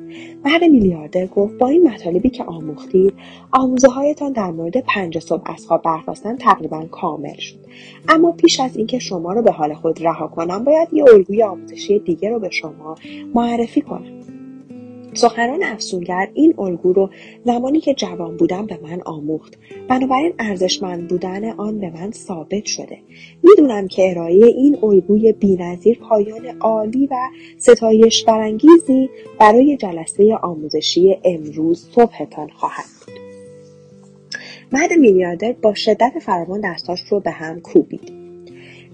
مرد 0.44 0.64
میلیاردر 0.64 1.26
گفت 1.26 1.58
با 1.58 1.68
این 1.68 1.88
مطالبی 1.88 2.30
که 2.30 2.44
آموختید 2.44 3.14
آموزه 3.52 3.88
هایتان 3.88 4.32
در 4.32 4.50
مورد 4.50 4.76
پنج 4.76 5.18
صبح 5.18 5.50
از 5.50 5.66
خواب 5.66 5.82
برخواستن 5.82 6.36
تقریبا 6.36 6.86
کامل 6.90 7.36
شد. 7.36 7.58
اما 8.08 8.32
پیش 8.32 8.60
از 8.60 8.76
اینکه 8.76 8.98
شما 8.98 9.32
رو 9.32 9.42
به 9.42 9.52
حال 9.52 9.74
خود 9.74 10.06
رها 10.06 10.28
کنم 10.28 10.64
باید 10.64 10.88
یه 10.92 11.04
الگوی 11.04 11.42
آموزشی 11.42 11.98
دیگه 11.98 12.30
رو 12.30 12.38
به 12.38 12.50
شما 12.50 12.94
معرفی 13.34 13.80
کنم. 13.80 14.21
سخنران 15.14 15.62
افسونگر 15.62 16.28
این 16.34 16.54
الگو 16.58 16.92
رو 16.92 17.10
زمانی 17.44 17.80
که 17.80 17.94
جوان 17.94 18.36
بودم 18.36 18.66
به 18.66 18.78
من 18.82 19.00
آموخت. 19.00 19.54
بنابراین 19.88 20.32
ارزشمند 20.38 21.08
بودن 21.08 21.50
آن 21.50 21.78
به 21.78 21.90
من 21.90 22.10
ثابت 22.10 22.64
شده. 22.64 22.98
می‌دونم 23.42 23.88
که 23.88 24.10
ارائه 24.10 24.46
این 24.46 24.78
الگوی 24.82 25.32
بینظیر 25.32 25.98
پایان 25.98 26.58
عالی 26.60 27.06
و 27.06 27.16
ستایش 27.58 28.24
برانگیزی 28.24 29.10
برای 29.40 29.76
جلسه 29.76 30.34
آموزشی 30.42 31.16
امروز 31.24 31.88
صبحتان 31.94 32.48
خواهد 32.48 32.84
بود. 33.06 33.14
مرد 34.72 34.92
میلیاردر 34.92 35.52
با 35.52 35.74
شدت 35.74 36.12
فراوان 36.22 36.60
دستاش 36.64 37.00
رو 37.00 37.20
به 37.20 37.30
هم 37.30 37.60
کوبید. 37.60 38.12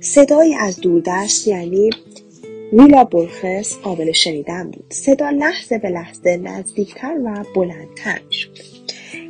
صدایی 0.00 0.54
از 0.54 0.80
دوردست 0.80 1.48
یعنی 1.48 1.90
ویلا 2.72 3.04
برخس 3.04 3.78
قابل 3.82 4.12
شنیدن 4.12 4.70
بود. 4.70 4.84
صدا 4.88 5.30
لحظه 5.30 5.78
به 5.78 5.88
لحظه 5.88 6.36
نزدیکتر 6.36 7.20
و 7.24 7.44
بلندتر 7.54 8.20
می‌شد. 8.26 8.50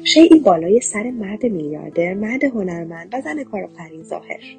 شیعی 0.04 0.40
بالای 0.40 0.80
سر 0.80 1.10
مرد 1.10 1.46
میلیاردر 1.46 2.14
مرد 2.14 2.44
هنرمند 2.44 3.08
و 3.12 3.20
زن 3.20 3.44
کارآفرین 3.44 4.02
ظاهر 4.02 4.38
شد. 4.40 4.58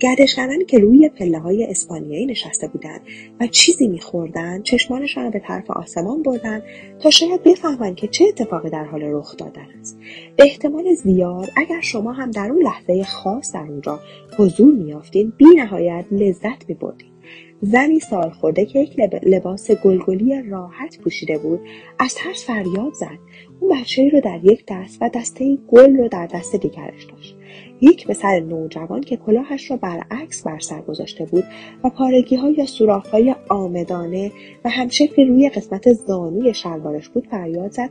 گردشگرانی 0.00 0.64
که 0.64 0.78
روی 0.78 1.08
پله 1.08 1.38
های 1.38 1.64
اسپانیایی 1.64 2.26
نشسته 2.26 2.68
بودند 2.68 3.00
و 3.40 3.46
چیزی 3.46 3.88
میخوردند 3.88 4.62
چشمانشان 4.62 5.24
را 5.24 5.30
به 5.30 5.38
طرف 5.38 5.70
آسمان 5.70 6.22
بردند 6.22 6.62
تا 7.00 7.10
شاید 7.10 7.42
بفهمند 7.42 7.96
که 7.96 8.08
چه 8.08 8.24
اتفاقی 8.28 8.70
در 8.70 8.84
حال 8.84 9.02
رخ 9.02 9.36
دادن 9.36 9.66
است. 9.80 9.98
به 10.36 10.44
احتمال 10.44 10.94
زیاد 10.94 11.48
اگر 11.56 11.80
شما 11.80 12.12
هم 12.12 12.30
در 12.30 12.50
اون 12.50 12.62
لحظه 12.62 13.04
خاص 13.04 13.52
در 13.52 13.66
اونجا 13.68 14.00
حضور 14.38 14.74
میافتین 14.74 15.32
بی 15.36 15.44
نهایت 15.56 16.04
لذت 16.10 16.68
میبردین. 16.68 17.17
زنی 17.62 18.00
سالخورده 18.00 18.66
که 18.66 18.78
یک 18.78 18.96
لباس 19.22 19.70
گلگلی 19.70 20.42
راحت 20.42 20.98
پوشیده 20.98 21.38
بود 21.38 21.60
از 21.98 22.14
ترس 22.14 22.46
فریاد 22.46 22.92
زد. 22.92 23.18
اون 23.60 23.80
بچه 23.80 24.08
رو 24.08 24.20
در 24.20 24.40
یک 24.42 24.64
دست 24.68 24.98
و 25.00 25.10
دسته 25.14 25.58
گل 25.68 25.96
رو 25.96 26.08
در 26.08 26.26
دست 26.26 26.56
دیگرش 26.56 27.04
داشت. 27.04 27.36
یک 27.80 28.06
پسر 28.06 28.40
نوجوان 28.40 29.00
که 29.00 29.16
کلاهش 29.16 29.70
را 29.70 29.76
برعکس 29.76 30.42
بر 30.42 30.58
سر 30.58 30.80
گذاشته 30.80 31.24
بود 31.24 31.44
و 31.84 31.90
پارگی 31.90 32.36
ها 32.36 32.50
یا 32.50 32.66
سوراخ 32.66 33.06
های 33.06 33.34
آمدانه 33.48 34.32
و 34.64 34.70
همشکل 34.70 35.28
روی 35.28 35.48
قسمت 35.48 35.92
زانوی 35.92 36.54
شلوارش 36.54 37.08
بود 37.08 37.26
فریاد 37.30 37.72
زد. 37.72 37.90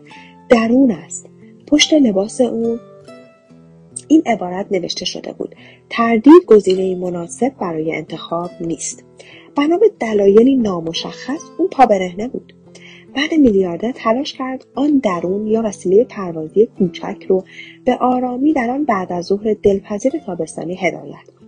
درون 0.49 0.91
است. 0.91 1.29
پشت 1.67 1.93
لباس 1.93 2.41
اون 2.41 2.79
این 4.07 4.23
عبارت 4.25 4.71
نوشته 4.71 5.05
شده 5.05 5.33
بود. 5.33 5.55
تردید 5.89 6.45
گزینه 6.47 6.95
مناسب 6.95 7.51
برای 7.59 7.95
انتخاب 7.95 8.51
نیست. 8.61 9.03
بنا 9.57 9.77
به 9.77 9.91
دلایلی 9.99 10.55
نامشخص 10.55 11.41
اون 11.57 11.67
پا 11.67 11.85
برهنه 11.85 12.27
بود. 12.27 12.53
بعد 13.15 13.33
میلیاردر 13.33 13.91
تلاش 13.91 14.33
کرد 14.33 14.65
آن 14.75 14.97
درون 15.03 15.47
یا 15.47 15.61
وسیله 15.65 16.03
پروازی 16.03 16.65
کوچک 16.79 17.25
رو 17.29 17.43
به 17.85 17.95
آرامی 17.95 18.53
در 18.53 18.69
آن 18.69 18.85
بعد 18.85 19.13
از 19.13 19.25
ظهر 19.25 19.55
دلپذیر 19.63 20.11
تابستانی 20.25 20.75
هدایت 20.75 21.23
کند. 21.39 21.47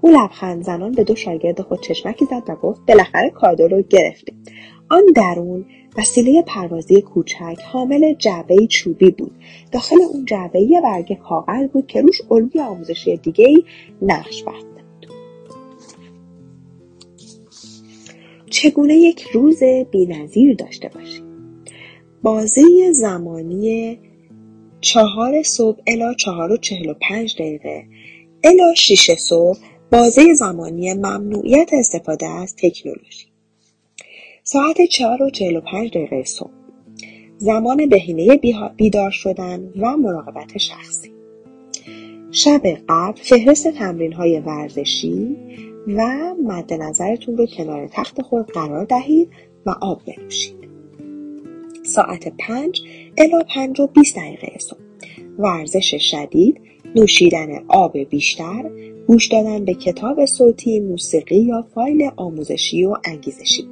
او 0.00 0.10
لبخند 0.10 0.62
زنان 0.62 0.92
به 0.92 1.04
دو 1.04 1.14
شاگرد 1.14 1.60
خود 1.60 1.80
چشمکی 1.80 2.24
زد 2.24 2.42
و 2.48 2.54
گفت 2.54 2.80
بالاخره 2.88 3.30
کادو 3.30 3.68
رو 3.68 3.82
گرفتیم. 3.82 4.42
آن 4.90 5.02
درون 5.14 5.64
وسیله 5.98 6.42
پروازی 6.42 7.02
کوچک 7.02 7.58
حامل 7.72 8.14
جعبه 8.14 8.66
چوبی 8.66 9.10
بود. 9.10 9.32
داخل 9.72 9.96
اون 10.12 10.24
جعبه 10.24 10.60
یه 10.60 10.80
برگه 10.80 11.16
کاغذ 11.16 11.68
بود 11.68 11.86
که 11.86 12.02
روش 12.02 12.20
الگوی 12.30 12.60
آموزشی 12.60 13.16
دیگه 13.16 13.46
ای 13.46 13.64
نقش 14.02 14.44
بست. 14.44 14.73
چگونه 18.54 18.94
یک 18.94 19.22
روز 19.22 19.62
بینظیر 19.90 20.54
داشته 20.54 20.90
باشیم؟ 20.94 21.24
بازه 22.22 22.62
زمانی 22.92 23.98
چهار 24.80 25.42
صبح 25.42 25.78
الا 25.86 26.14
چهار 26.14 26.52
و 26.52 26.56
چهل 26.56 26.88
و 26.88 26.94
پنج 27.08 27.34
دقیقه. 27.34 27.84
الا 28.44 28.74
شیش 28.74 29.10
صبح 29.10 29.58
بازه 29.92 30.34
زمانی 30.34 30.94
ممنوعیت 30.94 31.70
استفاده 31.72 32.28
از 32.28 32.56
تکنولوژی. 32.56 33.26
ساعت 34.42 34.82
چهار 34.90 35.22
و 35.22 35.30
چهل 35.30 35.56
و 35.56 35.60
پنج 35.60 35.90
دقیقه 35.90 36.24
صبح. 36.24 36.50
زمان 37.38 37.88
بهینه 37.88 38.40
بیدار 38.76 39.10
شدن 39.10 39.72
و 39.76 39.96
مراقبت 39.96 40.58
شخصی. 40.58 41.10
شب 42.30 42.62
قبل 42.88 43.20
فهرست 43.22 43.68
تمرین 43.68 44.12
های 44.12 44.40
ورزشی 44.40 45.36
و 45.88 46.34
مد 46.44 46.72
نظرتون 46.72 47.36
رو 47.36 47.46
کنار 47.46 47.88
تخت 47.92 48.22
خود 48.22 48.52
قرار 48.52 48.84
دهید 48.84 49.30
و 49.66 49.74
آب 49.80 50.00
بنوشید. 50.06 50.54
ساعت 51.82 52.28
پنج 52.38 52.82
الا 53.18 53.42
پنج 53.54 53.80
و 53.80 53.86
بیست 53.86 54.16
دقیقه 54.16 54.58
صبح 54.58 54.78
ورزش 55.38 55.94
شدید 56.10 56.60
نوشیدن 56.94 57.64
آب 57.68 57.98
بیشتر 57.98 58.70
گوش 59.06 59.28
دادن 59.28 59.64
به 59.64 59.74
کتاب 59.74 60.24
صوتی 60.26 60.80
موسیقی 60.80 61.38
یا 61.38 61.66
فایل 61.74 62.10
آموزشی 62.16 62.84
و 62.84 62.96
انگیزشی 63.04 63.68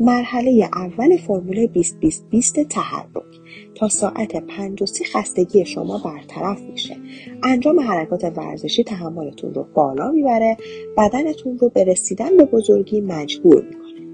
مرحله 0.00 0.68
اول 0.74 1.16
فرمول 1.16 1.66
20 1.66 2.00
20 2.00 2.28
20 2.30 2.62
تحرک 2.62 3.40
تا 3.74 3.88
ساعت 3.88 4.36
5 4.46 4.82
و 4.82 4.86
خستگی 5.14 5.64
شما 5.64 5.98
برطرف 6.04 6.60
میشه. 6.60 6.96
انجام 7.42 7.80
حرکات 7.80 8.24
ورزشی 8.24 8.84
تحملتون 8.84 9.54
رو 9.54 9.66
بالا 9.74 10.10
می‌بره 10.10 10.56
بدنتون 10.96 11.58
رو 11.58 11.68
به 11.68 11.84
رسیدن 11.84 12.36
به 12.36 12.44
بزرگی 12.44 13.00
مجبور 13.00 13.64
می‌کنه. 13.64 14.06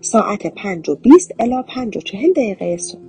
ساعت 0.00 0.46
5 0.46 0.88
و 0.88 0.94
20 0.94 1.34
الا 1.38 1.62
5 1.62 1.96
و 1.96 2.00
40 2.00 2.32
دقیقه 2.32 2.76
صبح. 2.76 3.00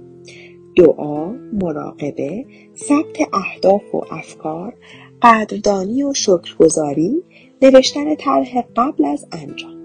دعا، 0.77 1.31
مراقبه، 1.53 2.45
ثبت 2.75 3.17
اهداف 3.33 3.95
و 3.95 4.01
افکار، 4.11 4.73
قدردانی 5.21 6.03
و 6.03 6.13
شکرگزاری، 6.13 7.23
نوشتن 7.61 8.15
طرح 8.15 8.61
قبل 8.75 9.05
از 9.05 9.27
انجام. 9.31 9.78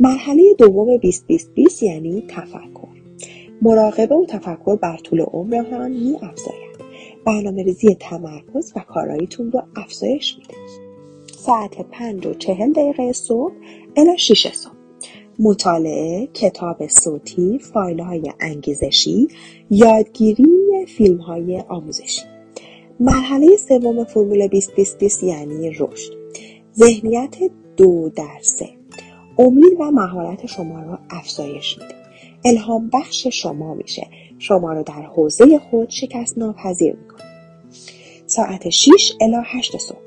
مرحله 0.00 0.54
دوم 0.58 0.96
20 0.96 1.82
یعنی 1.82 2.24
تفکر. 2.28 2.88
مراقبه 3.62 4.14
و 4.14 4.26
تفکر 4.26 4.76
بر 4.76 4.96
طول 4.96 5.20
عمرتان 5.20 5.90
می 5.90 6.16
افزاید. 6.22 6.76
برنامه 7.26 7.62
ریزی 7.62 7.94
تمرکز 7.94 8.72
و 8.76 8.80
کاراییتون 8.80 9.52
رو 9.52 9.62
افزایش 9.76 10.36
میده. 10.38 10.54
ساعت 11.38 11.80
پنج 11.90 12.26
و 12.26 12.34
چهل 12.34 12.72
دقیقه 12.72 13.12
صبح 13.12 13.52
الا 13.96 14.16
6 14.16 14.52
صبح. 14.52 14.72
مطالعه، 15.38 16.26
کتاب 16.26 16.86
صوتی، 16.86 17.58
فایل 17.58 18.00
های 18.00 18.32
انگیزشی، 18.40 19.28
یادگیری 19.70 20.86
فیلم 20.88 21.18
های 21.18 21.62
آموزشی. 21.68 22.22
مرحله 23.00 23.56
سوم 23.56 24.04
فرمول 24.04 24.46
20 24.46 25.22
یعنی 25.22 25.70
رشد. 25.70 26.12
ذهنیت 26.74 27.36
دو 27.76 28.10
در 28.16 28.38
سه. 28.40 28.68
امید 29.38 29.80
و 29.80 29.90
مهارت 29.90 30.46
شما 30.46 30.80
را 30.82 30.98
افزایش 31.10 31.78
میده. 31.78 31.94
الهام 32.44 32.90
بخش 32.92 33.26
شما 33.26 33.74
میشه. 33.74 34.06
شما 34.38 34.72
رو 34.72 34.82
در 34.82 35.02
حوزه 35.02 35.58
خود 35.58 35.90
شکست 35.90 36.38
ناپذیر 36.38 36.96
می‌کنه. 36.96 37.26
ساعت 38.26 38.68
6 38.68 39.12
الی 39.20 39.36
8 39.44 39.76
صبح. 39.76 39.98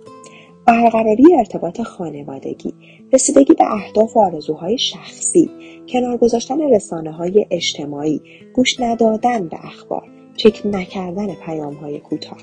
برقراری 0.65 1.35
ارتباط 1.35 1.81
خانوادگی. 1.81 2.73
رسیدگی 3.13 3.53
به 3.53 3.73
اهداف 3.73 4.17
و 4.17 4.19
آرزوهای 4.19 4.77
شخصی. 4.77 5.49
کنار 5.89 6.17
گذاشتن 6.17 6.61
رسانه 6.61 7.11
های 7.11 7.45
اجتماعی. 7.51 8.21
گوش 8.53 8.79
ندادن 8.79 9.47
به 9.47 9.65
اخبار. 9.65 10.03
چک 10.37 10.61
نکردن 10.65 11.35
پیام 11.35 11.73
های 11.73 11.99
کوتاه. 11.99 12.37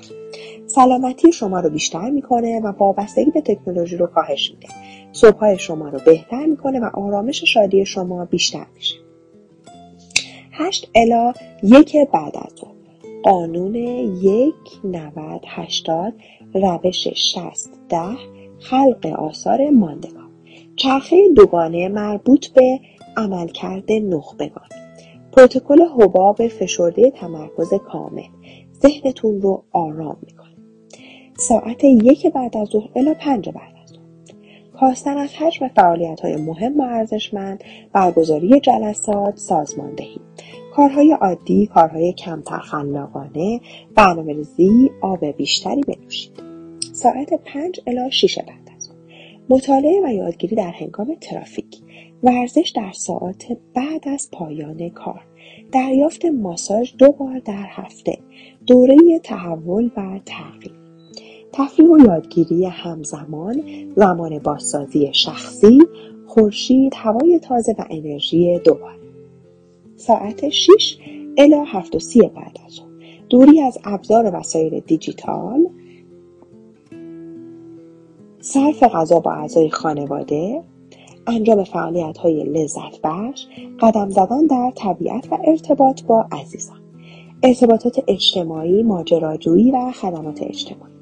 سلامتی 0.65 1.31
شما 1.31 1.59
رو 1.59 1.69
بیشتر 1.69 2.09
می‌کنه 2.09 2.59
و 2.59 2.67
وابستگی 2.67 3.31
به 3.31 3.41
تکنولوژی 3.41 3.97
رو 3.97 4.07
کاهش 4.07 4.51
میده. 4.51 4.67
صبحهای 5.17 5.59
شما 5.59 5.89
رو 5.89 5.99
بهتر 6.05 6.45
می‌کنه 6.45 6.79
و 6.79 6.89
آرامش 6.93 7.43
شادی 7.43 7.85
شما 7.85 8.25
بیشتر 8.25 8.65
میشه. 8.75 8.95
هشت 10.51 10.89
الا 10.95 11.33
یک 11.63 11.97
بعد 12.13 12.37
از 12.37 12.53
ظهر. 12.59 12.71
قانون 13.23 13.75
یک 13.75 14.55
نود 14.83 15.41
هشتاد 15.47 16.13
روش 16.53 17.07
شست 17.07 17.69
ده 17.89 18.17
خلق 18.59 19.05
آثار 19.05 19.69
ماندگار. 19.69 20.29
چرخه 20.75 21.29
دوگانه 21.35 21.87
مربوط 21.87 22.47
به 22.47 22.79
عملکرد 23.17 23.91
نخبگان. 23.91 24.69
پروتکل 25.31 25.81
حباب 25.81 26.47
فشرده 26.47 27.11
تمرکز 27.11 27.73
کامل. 27.73 28.29
ذهنتون 28.81 29.41
رو 29.41 29.63
آرام 29.71 30.17
می‌کنه. 30.21 30.55
ساعت 31.37 31.83
یک 31.83 32.27
بعد 32.27 32.57
از 32.57 32.67
ظهر 32.67 32.89
الا 32.95 33.13
پنج 33.13 33.49
بعد. 33.49 33.76
کاستن 34.79 35.17
از 35.17 35.33
حجم 35.33 35.67
فعالیت 35.67 36.19
های 36.19 36.35
مهم 36.35 36.79
و 36.79 36.83
ارزشمند 36.83 37.63
برگزاری 37.93 38.59
جلسات 38.59 39.37
سازماندهی. 39.37 40.19
کارهای 40.75 41.11
عادی 41.11 41.67
کارهای 41.67 42.13
کمتر 42.13 42.59
خلاقانه 42.59 43.59
برنامه 43.95 44.33
ریزی 44.33 44.91
آب 45.01 45.25
بیشتری 45.25 45.81
بنوشید. 45.81 46.31
ساعت 46.93 47.33
پنج 47.33 47.81
الا 47.87 48.09
شیش 48.09 48.39
بعد 48.39 48.69
از 48.77 48.89
مطالعه 49.49 50.01
و 50.05 50.13
یادگیری 50.13 50.55
در 50.55 50.71
هنگام 50.71 51.15
ترافیک. 51.21 51.77
ورزش 52.23 52.73
در 52.75 52.91
ساعت 52.91 53.45
بعد 53.75 54.07
از 54.07 54.29
پایان 54.31 54.89
کار. 54.89 55.21
دریافت 55.71 56.25
ماساژ 56.25 56.93
دو 56.97 57.11
بار 57.11 57.39
در 57.39 57.65
هفته. 57.69 58.17
دوره 58.67 59.19
تحول 59.23 59.91
و 59.97 60.19
تغییر. 60.25 60.86
تفریح 61.57 61.89
و 61.89 61.97
یادگیری 61.99 62.65
همزمان 62.65 63.63
زمان 63.95 64.39
بازسازی 64.39 65.13
شخصی 65.13 65.79
خورشید 66.27 66.93
هوای 66.95 67.39
تازه 67.39 67.75
و 67.77 67.85
انرژی 67.89 68.59
دوباره. 68.59 68.99
ساعت 69.95 70.49
6 70.49 70.97
الا 71.37 71.63
7 71.63 71.95
و 71.95 71.99
سی 71.99 72.21
بعد 72.21 72.57
از 72.65 72.79
دوری 73.29 73.61
از 73.61 73.77
ابزار 73.83 74.25
و 74.25 74.29
وسایل 74.29 74.79
دیجیتال. 74.79 75.67
صرف 78.39 78.83
غذا 78.83 79.19
با 79.19 79.31
اعضای 79.31 79.69
خانواده. 79.69 80.63
انجام 81.27 81.63
فعالیت 81.63 82.17
های 82.17 82.43
لذت 82.43 83.01
بخش 83.03 83.45
قدم 83.79 84.09
زدن 84.09 84.45
در 84.45 84.71
طبیعت 84.75 85.31
و 85.31 85.37
ارتباط 85.43 86.03
با 86.03 86.25
عزیزان. 86.31 86.79
ارتباطات 87.43 88.03
اجتماعی 88.07 88.83
ماجراجویی 88.83 89.71
و 89.71 89.91
خدمات 89.91 90.43
اجتماعی. 90.43 90.96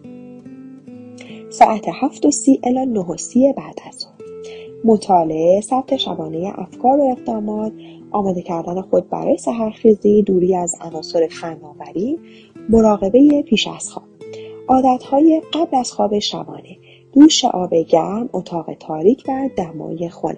ساعت 1.60 1.86
هفت 1.88 2.26
و 2.26 2.32
سی 2.32 2.60
الا 2.63 2.84
نه 2.84 3.00
و 3.00 3.18
سی 3.18 3.54
بعد 3.54 3.80
از 3.88 4.08
مطالعه 4.84 5.62
ثبت 5.62 5.98
شبانه 5.98 6.54
افکار 6.56 7.00
و 7.00 7.04
اقدامات 7.12 7.74
آماده 8.12 8.41
کردن 8.41 8.82
خود 8.82 9.10
برای 9.10 9.38
سحرخیزی 9.38 10.24
دوری 10.24 10.56
از 10.56 10.76
عناصر 10.82 11.28
فناوری 11.28 12.20
مراقبه 12.70 13.41
پیش 13.41 13.68
از 13.68 13.89
خواب. 13.91 14.06
عادتهای 14.68 15.41
قبل 15.54 15.78
از 15.78 15.91
خواب 15.91 16.20
شبانه 16.20 16.78
دوش 17.13 17.46
آب 17.46 17.76
گرم 17.76 18.30
اتاق 18.34 18.74
تاریک 18.74 19.24
و 19.28 19.50
دمای 19.58 20.10
خنک. 20.10 20.38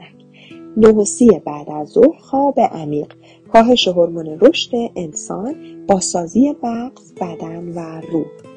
نهوسی 0.78 1.42
بعد 1.46 1.70
از 1.70 1.88
ظهر 1.88 2.18
خواب 2.20 2.60
عمیق. 2.60 3.14
کاهش 3.54 3.88
هورمون 3.88 4.38
رشد 4.42 4.72
انسان 4.96 5.56
بازسازی 5.88 6.56
مغز 6.64 7.14
بدن 7.14 7.74
و 7.76 8.02
روح. 8.12 8.57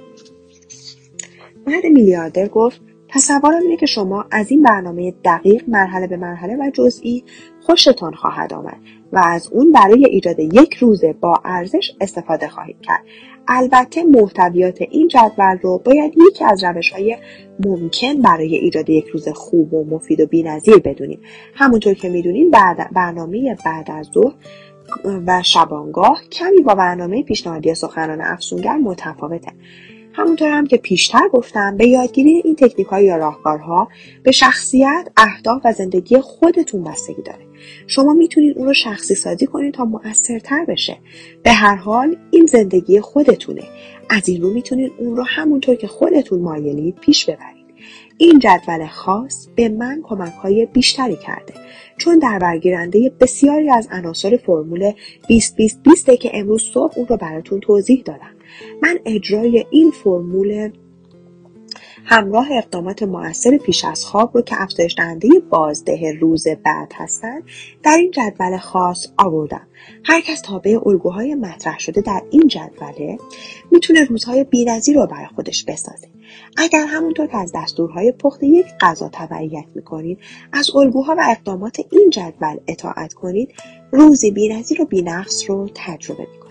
بعد 1.70 1.86
میلیاردر 1.86 2.48
گفت 2.48 2.80
تصورم 3.08 3.62
اینه 3.62 3.76
که 3.76 3.86
شما 3.86 4.24
از 4.30 4.50
این 4.50 4.62
برنامه 4.62 5.14
دقیق 5.24 5.64
مرحله 5.68 6.06
به 6.06 6.16
مرحله 6.16 6.56
و 6.56 6.70
جزئی 6.74 7.24
خوشتان 7.60 8.14
خواهد 8.14 8.52
آمد 8.52 8.76
و 9.12 9.18
از 9.18 9.48
اون 9.52 9.72
برای 9.72 10.04
ایجاد 10.04 10.38
یک 10.38 10.74
روزه 10.74 11.12
با 11.12 11.40
ارزش 11.44 11.92
استفاده 12.00 12.48
خواهید 12.48 12.80
کرد. 12.82 13.02
البته 13.48 14.04
محتویات 14.04 14.82
این 14.82 15.08
جدول 15.08 15.58
رو 15.62 15.78
باید 15.84 16.14
یکی 16.28 16.44
از 16.44 16.64
روش 16.64 16.90
های 16.90 17.16
ممکن 17.64 18.22
برای 18.22 18.56
ایجاد 18.56 18.90
یک 18.90 19.06
روز 19.06 19.28
خوب 19.28 19.74
و 19.74 19.84
مفید 19.84 20.20
و 20.20 20.26
بینظیر 20.26 20.76
بدونیم. 20.76 21.20
همونطور 21.54 21.94
که 21.94 22.08
می‌دونیم 22.08 22.50
برنامه 22.94 23.56
بعد 23.64 23.90
از 23.90 24.10
ظهر 24.14 24.34
و 25.26 25.42
شبانگاه 25.42 26.22
کمی 26.32 26.62
با 26.62 26.74
برنامه 26.74 27.22
پیشنهادی 27.22 27.74
سخنان 27.74 28.20
افسونگر 28.20 28.76
متفاوته. 28.76 29.52
همونطور 30.12 30.48
هم 30.48 30.66
که 30.66 30.76
پیشتر 30.76 31.28
گفتم 31.32 31.76
به 31.76 31.86
یادگیری 31.86 32.42
این 32.44 32.56
تکنیک 32.56 32.86
های 32.86 33.04
یا 33.04 33.16
راهکارها 33.16 33.88
به 34.22 34.32
شخصیت 34.32 35.08
اهداف 35.16 35.62
و 35.64 35.72
زندگی 35.72 36.18
خودتون 36.18 36.84
بستگی 36.84 37.22
داره. 37.22 37.46
شما 37.86 38.12
می‌تونید 38.12 38.58
اون 38.58 38.66
رو 38.66 38.74
شخصی 38.74 39.14
سازی 39.14 39.46
کنید 39.46 39.74
تا 39.74 39.84
مؤثرتر 39.84 40.64
بشه. 40.64 40.96
به 41.42 41.52
هر 41.52 41.74
حال 41.74 42.16
این 42.30 42.46
زندگی 42.46 43.00
خودتونه. 43.00 43.62
از 44.10 44.28
این 44.28 44.42
رو 44.42 44.50
می‌تونید 44.52 44.92
اون 44.98 45.16
رو 45.16 45.22
همونطور 45.22 45.74
که 45.74 45.86
خودتون 45.86 46.38
مایلید 46.38 46.94
پیش 46.94 47.24
ببرید. 47.24 47.66
این 48.18 48.38
جدول 48.38 48.86
خاص 48.86 49.48
به 49.56 49.68
من 49.68 50.00
کمک 50.04 50.32
های 50.32 50.66
بیشتری 50.66 51.16
کرده. 51.16 51.54
چون 52.00 52.18
در 52.18 52.38
برگیرنده 52.38 53.12
بسیاری 53.20 53.70
از 53.70 53.88
عناصر 53.90 54.36
فرمول 54.46 54.92
20 55.28 55.56
20 55.56 55.82
20 55.82 56.10
که 56.10 56.30
امروز 56.34 56.62
صبح 56.62 56.92
اون 56.96 57.06
رو 57.06 57.16
براتون 57.16 57.60
توضیح 57.60 58.02
دادم. 58.04 58.34
من 58.82 58.98
اجرای 59.04 59.66
این 59.70 59.90
فرمول 59.90 60.70
همراه 62.04 62.46
اقدامات 62.52 63.02
موثر 63.02 63.56
پیش 63.56 63.84
از 63.84 64.04
خواب 64.04 64.30
رو 64.34 64.42
که 64.42 64.62
افزایش 64.62 64.94
دهنده 64.96 65.28
بازده 65.50 66.12
روز 66.20 66.48
بعد 66.48 66.92
هستند 66.94 67.42
در 67.82 67.96
این 67.96 68.10
جدول 68.10 68.58
خاص 68.58 69.06
آوردم. 69.18 69.66
هر 70.04 70.20
کس 70.20 70.40
تابع 70.40 70.78
الگوهای 70.86 71.34
مطرح 71.34 71.78
شده 71.78 72.00
در 72.00 72.22
این 72.30 72.48
جدوله 72.48 73.18
می‌تونه 73.70 74.04
روزهای 74.04 74.44
بینظیر 74.44 74.96
رو 74.96 75.06
برای 75.06 75.26
خودش 75.34 75.64
بسازه. 75.64 76.08
اگر 76.56 76.86
همونطور 76.86 77.26
که 77.26 77.36
از 77.36 77.52
دستورهای 77.54 78.12
پخت 78.12 78.42
یک 78.42 78.66
غذا 78.80 79.10
تبعیت 79.12 79.64
می‌کنید 79.74 80.18
از 80.52 80.76
الگوها 80.76 81.14
و 81.18 81.24
اقدامات 81.30 81.80
این 81.90 82.10
جدول 82.10 82.56
اطاعت 82.68 83.14
کنید 83.14 83.54
روزی 83.92 84.30
بینظیر 84.30 84.82
و 84.82 84.84
بینقص 84.84 85.50
رو 85.50 85.68
تجربه 85.74 86.26
می‌کنید. 86.32 86.49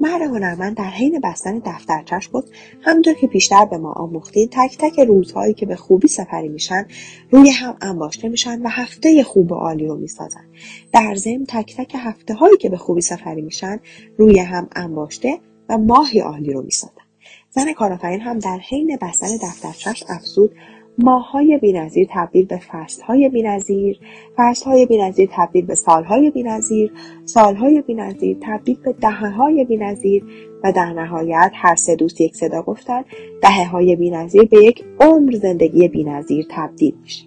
مرد 0.00 0.22
هنرمند 0.22 0.76
در 0.76 0.90
حین 0.90 1.20
بستن 1.24 1.58
دفترچش 1.58 2.30
گفت 2.32 2.48
همونطور 2.80 3.14
که 3.14 3.26
بیشتر 3.26 3.64
به 3.64 3.78
ما 3.78 3.92
آموختید 3.92 4.50
تک 4.52 4.78
تک 4.78 5.00
روزهایی 5.00 5.54
که 5.54 5.66
به 5.66 5.76
خوبی 5.76 6.08
سفری 6.08 6.48
میشن 6.48 6.86
روی 7.30 7.50
هم 7.50 7.76
انباشته 7.80 8.28
میشن 8.28 8.62
و 8.62 8.68
هفته 8.68 9.22
خوب 9.22 9.52
و 9.52 9.54
عالی 9.54 9.86
رو 9.86 9.96
می‌سازن. 9.96 10.44
در 10.92 11.14
ضمن 11.14 11.44
تک 11.48 11.76
تک 11.76 11.92
هفته 11.98 12.34
هایی 12.34 12.56
که 12.56 12.68
به 12.68 12.76
خوبی 12.76 13.00
سفری 13.00 13.42
میشن 13.42 13.80
روی 14.18 14.38
هم 14.38 14.68
انباشته 14.76 15.40
و 15.68 15.78
ماهی 15.78 16.20
عالی 16.20 16.52
رو 16.52 16.62
می‌سازن. 16.62 17.04
زن 17.50 17.72
کارآفرین 17.72 18.20
هم 18.20 18.38
در 18.38 18.58
حین 18.58 18.98
بستن 19.02 19.36
دفترچش 19.42 20.04
افزود 20.08 20.54
ماههای 20.98 21.58
بینظیر 21.58 22.08
تبدیل 22.10 22.46
به 22.46 22.58
فصلهای 22.58 23.28
بینظیر 23.28 23.98
فصلهای 24.36 24.86
بینظیر 24.86 25.28
تبدیل 25.32 25.66
به 25.66 25.74
سالهای 25.74 26.30
بینظیر 26.30 26.92
سالهای 27.24 27.82
بینظیر 27.82 28.36
تبدیل 28.40 28.76
به 28.84 28.92
دهههای 28.92 29.64
بینظیر 29.64 30.24
و 30.64 30.72
در 30.72 30.92
نهایت 30.92 31.52
هر 31.54 31.74
سه 31.74 31.96
دوست 31.96 32.20
یک 32.20 32.36
صدا 32.36 32.62
گفتن 32.62 33.04
دهههای 33.42 33.96
بینظیر 33.96 34.44
به 34.44 34.64
یک 34.64 34.84
عمر 35.00 35.32
زندگی 35.32 35.88
بینظیر 35.88 36.46
تبدیل 36.50 36.94
میشه. 37.02 37.24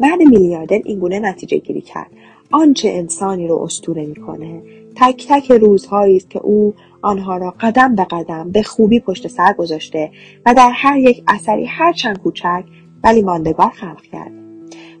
مرد 0.00 0.22
میلیاردر 0.22 0.80
اینگونه 0.84 1.20
نتیجه 1.20 1.58
گیری 1.58 1.80
کرد. 1.80 2.10
آنچه 2.50 2.88
انسانی 2.88 3.48
رو 3.48 3.58
استوره 3.62 4.06
می‌کنه 4.06 4.62
تک 4.96 5.26
تک 5.28 5.52
روزهایی 5.52 6.16
است 6.16 6.30
که 6.30 6.38
او 6.38 6.74
آنها 7.06 7.36
را 7.36 7.54
قدم 7.60 7.94
به 7.94 8.04
قدم 8.04 8.50
به 8.50 8.62
خوبی 8.62 9.00
پشت 9.00 9.28
سر 9.28 9.52
گذاشته 9.52 10.10
و 10.46 10.54
در 10.54 10.70
هر 10.74 10.98
یک 10.98 11.24
اثری 11.28 11.66
هر 11.66 11.92
چند 11.92 12.18
کوچک 12.18 12.64
ولی 13.04 13.22
ماندگار 13.22 13.70
خلق 13.70 14.02
کرده 14.02 14.46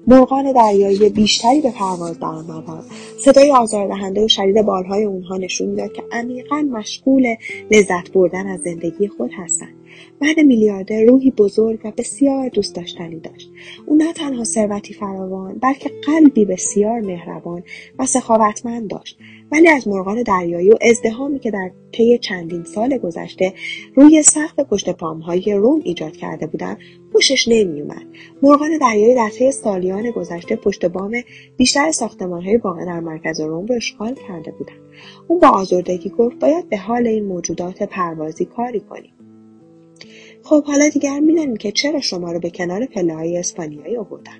مرغان 0.06 0.52
دریایی 0.52 1.08
بیشتری 1.08 1.60
به 1.60 1.70
پرواز 1.70 2.18
درآمدند. 2.18 2.84
صدای 3.18 3.52
آزاردهنده 3.52 4.24
و 4.24 4.28
شدید 4.28 4.62
بالهای 4.62 5.04
اونها 5.04 5.36
نشون 5.36 5.68
می‌داد 5.68 5.92
که 5.92 6.02
عمیقا 6.12 6.56
مشغول 6.56 7.34
لذت 7.70 8.12
بردن 8.12 8.46
از 8.46 8.60
زندگی 8.60 9.08
خود 9.08 9.30
هستند. 9.38 9.75
مرد 10.20 10.40
میلیاردر 10.40 11.02
روحی 11.02 11.30
بزرگ 11.30 11.80
و 11.84 11.92
بسیار 11.96 12.48
دوست 12.48 12.74
داشتنی 12.74 13.20
داشت. 13.20 13.50
او 13.86 13.96
نه 13.96 14.12
تنها 14.12 14.44
ثروتی 14.44 14.94
فراوان 14.94 15.58
بلکه 15.62 15.90
قلبی 16.06 16.44
بسیار 16.44 17.00
مهربان 17.00 17.62
و 17.98 18.06
سخاوتمند 18.06 18.88
داشت. 18.90 19.18
ولی 19.52 19.68
از 19.68 19.88
مرغان 19.88 20.22
دریایی 20.22 20.70
و 20.70 20.78
ازدهامی 20.80 21.38
که 21.38 21.50
در 21.50 21.70
طی 21.92 22.18
چندین 22.18 22.64
سال 22.64 22.98
گذشته 22.98 23.54
روی 23.94 24.22
سقف 24.22 24.60
پشت 24.60 24.90
پامهای 24.90 25.54
روم 25.54 25.80
ایجاد 25.84 26.16
کرده 26.16 26.46
بودند 26.46 26.78
خوشش 27.12 27.48
نمیومد 27.48 28.06
مرغان 28.42 28.78
دریایی 28.78 29.14
در 29.14 29.28
طی 29.28 29.50
سالیان 29.50 30.10
گذشته 30.10 30.56
پشت 30.56 30.86
بام 30.86 31.12
بیشتر 31.56 31.90
ساختمانهای 31.90 32.56
واقع 32.56 32.84
در 32.84 33.00
مرکز 33.00 33.40
روم 33.40 33.66
را 33.66 33.76
اشغال 33.76 34.14
کرده 34.28 34.50
بودند. 34.50 34.78
او 35.28 35.38
با 35.38 35.48
آزردگی 35.48 36.08
گفت 36.08 36.38
باید 36.38 36.68
به 36.68 36.76
حال 36.76 37.06
این 37.06 37.24
موجودات 37.24 37.82
پروازی 37.82 38.44
کاری 38.44 38.80
کنیم. 38.80 39.15
خب 40.48 40.64
حالا 40.64 40.88
دیگر 40.88 41.20
می‌دانیم 41.20 41.56
که 41.56 41.72
چرا 41.72 42.00
شما 42.00 42.32
رو 42.32 42.40
به 42.40 42.50
کنار 42.50 42.86
پله 42.86 43.38
اسپانیایی 43.38 43.96
آوردن. 43.96 44.38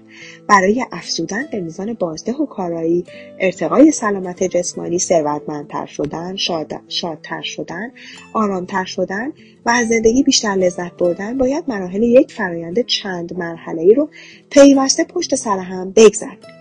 برای 0.49 0.85
افزودن 0.93 1.47
به 1.53 1.61
میزان 1.61 1.93
بازده 1.93 2.33
و 2.33 2.47
کارایی 2.47 3.05
ارتقای 3.41 3.91
سلامت 3.91 4.43
جسمانی 4.43 4.99
ثروتمندتر 4.99 5.87
شدن 5.87 6.37
شاد، 6.37 6.73
شادتر 6.89 7.43
شدن 7.43 7.93
آرامتر 8.33 8.85
شدن 8.85 9.33
و 9.67 9.71
از 9.71 9.89
زندگی 9.89 10.23
بیشتر 10.23 10.49
لذت 10.55 10.93
بردن 10.93 11.39
باید 11.39 11.65
مراحل 11.69 12.03
یک 12.03 12.33
فرایند 12.33 12.87
چند 12.87 13.39
مرحله 13.39 13.83
ای 13.83 13.95
رو 13.95 14.09
پیوسته 14.51 15.05
پشت 15.05 15.35
سر 15.35 15.59
هم 15.59 15.93
بگذریم 15.93 16.56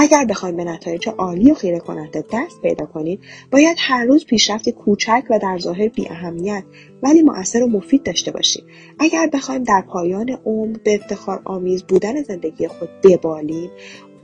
اگر 0.00 0.24
بخوایم 0.24 0.56
به 0.56 0.64
نتایج 0.64 1.08
عالی 1.08 1.50
و 1.50 1.54
خیره 1.54 1.78
کننده 1.78 2.24
دست 2.32 2.62
پیدا 2.62 2.86
کنید 2.86 3.20
باید 3.50 3.76
هر 3.80 4.04
روز 4.04 4.26
پیشرفتی 4.26 4.72
کوچک 4.72 5.22
و 5.30 5.38
در 5.38 5.58
ظاهر 5.58 5.88
بی 5.88 6.08
اهمیت 6.08 6.62
ولی 7.02 7.22
مؤثر 7.22 7.62
و 7.62 7.66
مفید 7.66 8.02
داشته 8.02 8.30
باشیم. 8.30 8.64
اگر 8.98 9.26
بخوایم 9.26 9.62
در 9.62 9.80
پایان 9.80 10.38
عمر 10.46 10.76
به 10.84 10.94
افتخار 10.94 11.42
آمیز 11.44 11.82
بودن 11.82 12.22
زندگی 12.22 12.68
خود 12.68 12.88
ببالیم 13.04 13.70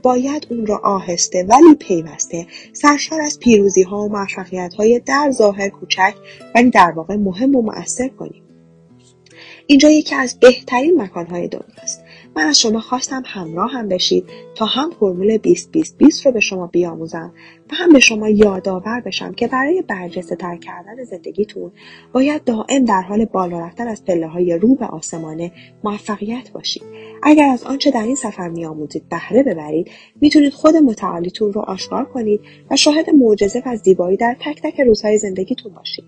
باید 0.03 0.47
اون 0.49 0.65
را 0.65 0.77
آهسته 0.83 1.43
ولی 1.43 1.75
پیوسته 1.79 2.47
سرشار 2.73 3.21
از 3.21 3.39
پیروزی 3.39 3.83
ها 3.83 3.97
و 3.97 4.09
موفقیت 4.09 4.73
های 4.73 4.99
در 4.99 5.31
ظاهر 5.31 5.69
کوچک 5.69 6.13
ولی 6.55 6.69
در 6.69 6.91
واقع 6.91 7.15
مهم 7.15 7.55
و 7.55 7.61
مؤثر 7.61 8.07
کنیم. 8.07 8.43
اینجا 9.67 9.89
یکی 9.89 10.15
از 10.15 10.39
بهترین 10.39 11.01
مکانهای 11.01 11.47
دنیاست 11.47 12.04
من 12.35 12.43
از 12.43 12.59
شما 12.59 12.79
خواستم 12.79 13.23
همراه 13.25 13.71
هم 13.71 13.87
بشید 13.87 14.25
تا 14.55 14.65
هم 14.65 14.91
فرمول 14.99 15.37
20 15.37 15.71
20 15.71 15.97
20 15.97 16.25
رو 16.25 16.31
به 16.31 16.39
شما 16.39 16.67
بیاموزم 16.67 17.33
و 17.71 17.75
هم 17.75 17.93
به 17.93 17.99
شما 17.99 18.29
یادآور 18.29 19.01
بشم 19.01 19.33
که 19.33 19.47
برای 19.47 19.81
برجسته 19.81 20.35
تر 20.35 20.57
کردن 20.57 21.03
زندگیتون 21.03 21.71
باید 22.13 22.43
دائم 22.43 22.85
در 22.85 23.01
حال 23.01 23.25
بالا 23.25 23.59
رفتن 23.59 23.87
از 23.87 24.05
پله 24.05 24.27
های 24.27 24.57
رو 24.57 24.75
به 24.75 24.85
آسمانه 24.85 25.51
موفقیت 25.83 26.51
باشید. 26.51 26.83
اگر 27.23 27.49
از 27.49 27.63
آنچه 27.63 27.91
در 27.91 28.03
این 28.03 28.15
سفر 28.15 28.49
میآموزید 28.49 29.09
بهره 29.09 29.43
ببرید 29.43 29.89
می‌تونید 30.21 30.53
خود 30.53 30.75
متعالیتون 30.75 31.53
رو 31.53 31.61
آشکار 31.61 32.05
کنید 32.05 32.41
و 32.71 32.75
شاهد 32.75 33.09
معجزه 33.09 33.63
و 33.65 33.75
زیبایی 33.75 34.17
در 34.17 34.37
تک 34.39 34.61
تک 34.61 34.81
روزهای 34.81 35.17
زندگیتون 35.17 35.73
باشید. 35.73 36.05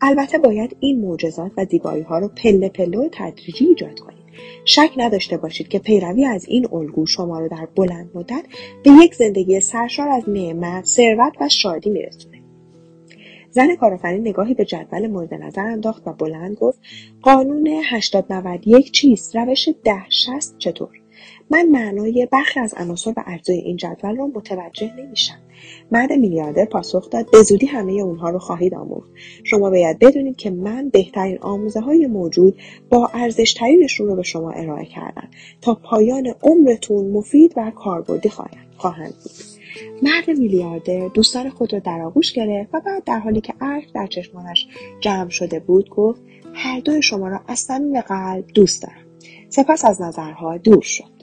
البته 0.00 0.38
باید 0.38 0.76
این 0.80 1.00
معجزات 1.00 1.52
و 1.56 1.64
زیبایی 1.64 2.02
ها 2.02 2.18
رو 2.18 2.28
پله 2.28 2.68
پله 2.68 2.98
و 2.98 3.08
تدریجی 3.12 3.66
ایجاد 3.66 3.98
کنید. 3.98 4.17
شک 4.64 4.90
نداشته 4.96 5.36
باشید 5.36 5.68
که 5.68 5.78
پیروی 5.78 6.24
از 6.24 6.44
این 6.48 6.68
الگو 6.72 7.06
شما 7.06 7.38
رو 7.38 7.48
در 7.48 7.68
بلند 7.76 8.10
مدت 8.14 8.44
به 8.84 8.90
یک 8.90 9.14
زندگی 9.14 9.60
سرشار 9.60 10.08
از 10.08 10.28
نعمت 10.28 10.84
ثروت 10.84 11.32
و 11.40 11.48
شادی 11.48 11.90
میرسونه. 11.90 12.38
زن 13.50 13.74
کارآفرین 13.76 14.20
نگاهی 14.20 14.54
به 14.54 14.64
جدول 14.64 15.06
مورد 15.06 15.34
نظر 15.34 15.66
انداخت 15.66 16.02
و 16.06 16.12
بلند 16.12 16.56
گفت 16.56 16.78
قانون 17.22 17.66
8091 17.84 18.92
چیست؟ 18.92 19.36
روش 19.36 19.68
ده 19.84 20.10
شست 20.10 20.58
چطور؟ 20.58 20.97
من 21.50 21.68
معنای 21.68 22.28
برخی 22.32 22.60
از 22.60 22.74
عناصر 22.76 23.12
و 23.16 23.24
اجزای 23.26 23.58
این 23.58 23.76
جدول 23.76 24.16
را 24.16 24.26
متوجه 24.26 24.92
نمیشم. 24.98 25.38
مرد 25.92 26.12
میلیاردر 26.12 26.64
پاسخ 26.64 27.10
داد 27.10 27.30
به 27.30 27.42
زودی 27.42 27.66
همه 27.66 27.92
اونها 27.92 28.30
رو 28.30 28.38
خواهید 28.38 28.74
آموخت. 28.74 29.10
شما 29.44 29.70
باید 29.70 29.98
بدونید 29.98 30.36
که 30.36 30.50
من 30.50 30.88
بهترین 30.88 31.38
آموزه 31.40 31.80
های 31.80 32.06
موجود 32.06 32.56
با 32.90 33.10
ارزش 33.14 33.52
ترینشون 33.52 34.06
رو 34.06 34.16
به 34.16 34.22
شما 34.22 34.50
ارائه 34.50 34.84
کردم. 34.84 35.28
تا 35.60 35.74
پایان 35.74 36.34
عمرتون 36.42 37.10
مفید 37.10 37.52
و 37.56 37.70
کاربردی 37.70 38.28
خواهند 38.76 39.14
بود. 39.22 39.32
مرد 40.02 40.30
میلیاردر 40.30 41.08
دوستان 41.08 41.50
خود 41.50 41.72
را 41.72 41.78
در 41.78 42.00
آغوش 42.00 42.32
گرفت 42.32 42.74
و 42.74 42.80
بعد 42.80 43.04
در 43.04 43.18
حالی 43.18 43.40
که 43.40 43.54
اشک 43.60 43.92
در 43.94 44.06
چشمانش 44.06 44.66
جمع 45.00 45.28
شده 45.28 45.60
بود 45.60 45.90
گفت 45.90 46.20
هر 46.54 46.80
دوی 46.80 47.02
شما 47.02 47.28
را 47.28 47.40
از 47.48 47.58
صمیم 47.58 48.00
قلب 48.00 48.44
دوست 48.54 48.82
دارم. 48.82 49.04
سپس 49.48 49.84
از 49.84 50.02
نظرها 50.02 50.56
دور 50.56 50.82
شد. 50.82 51.17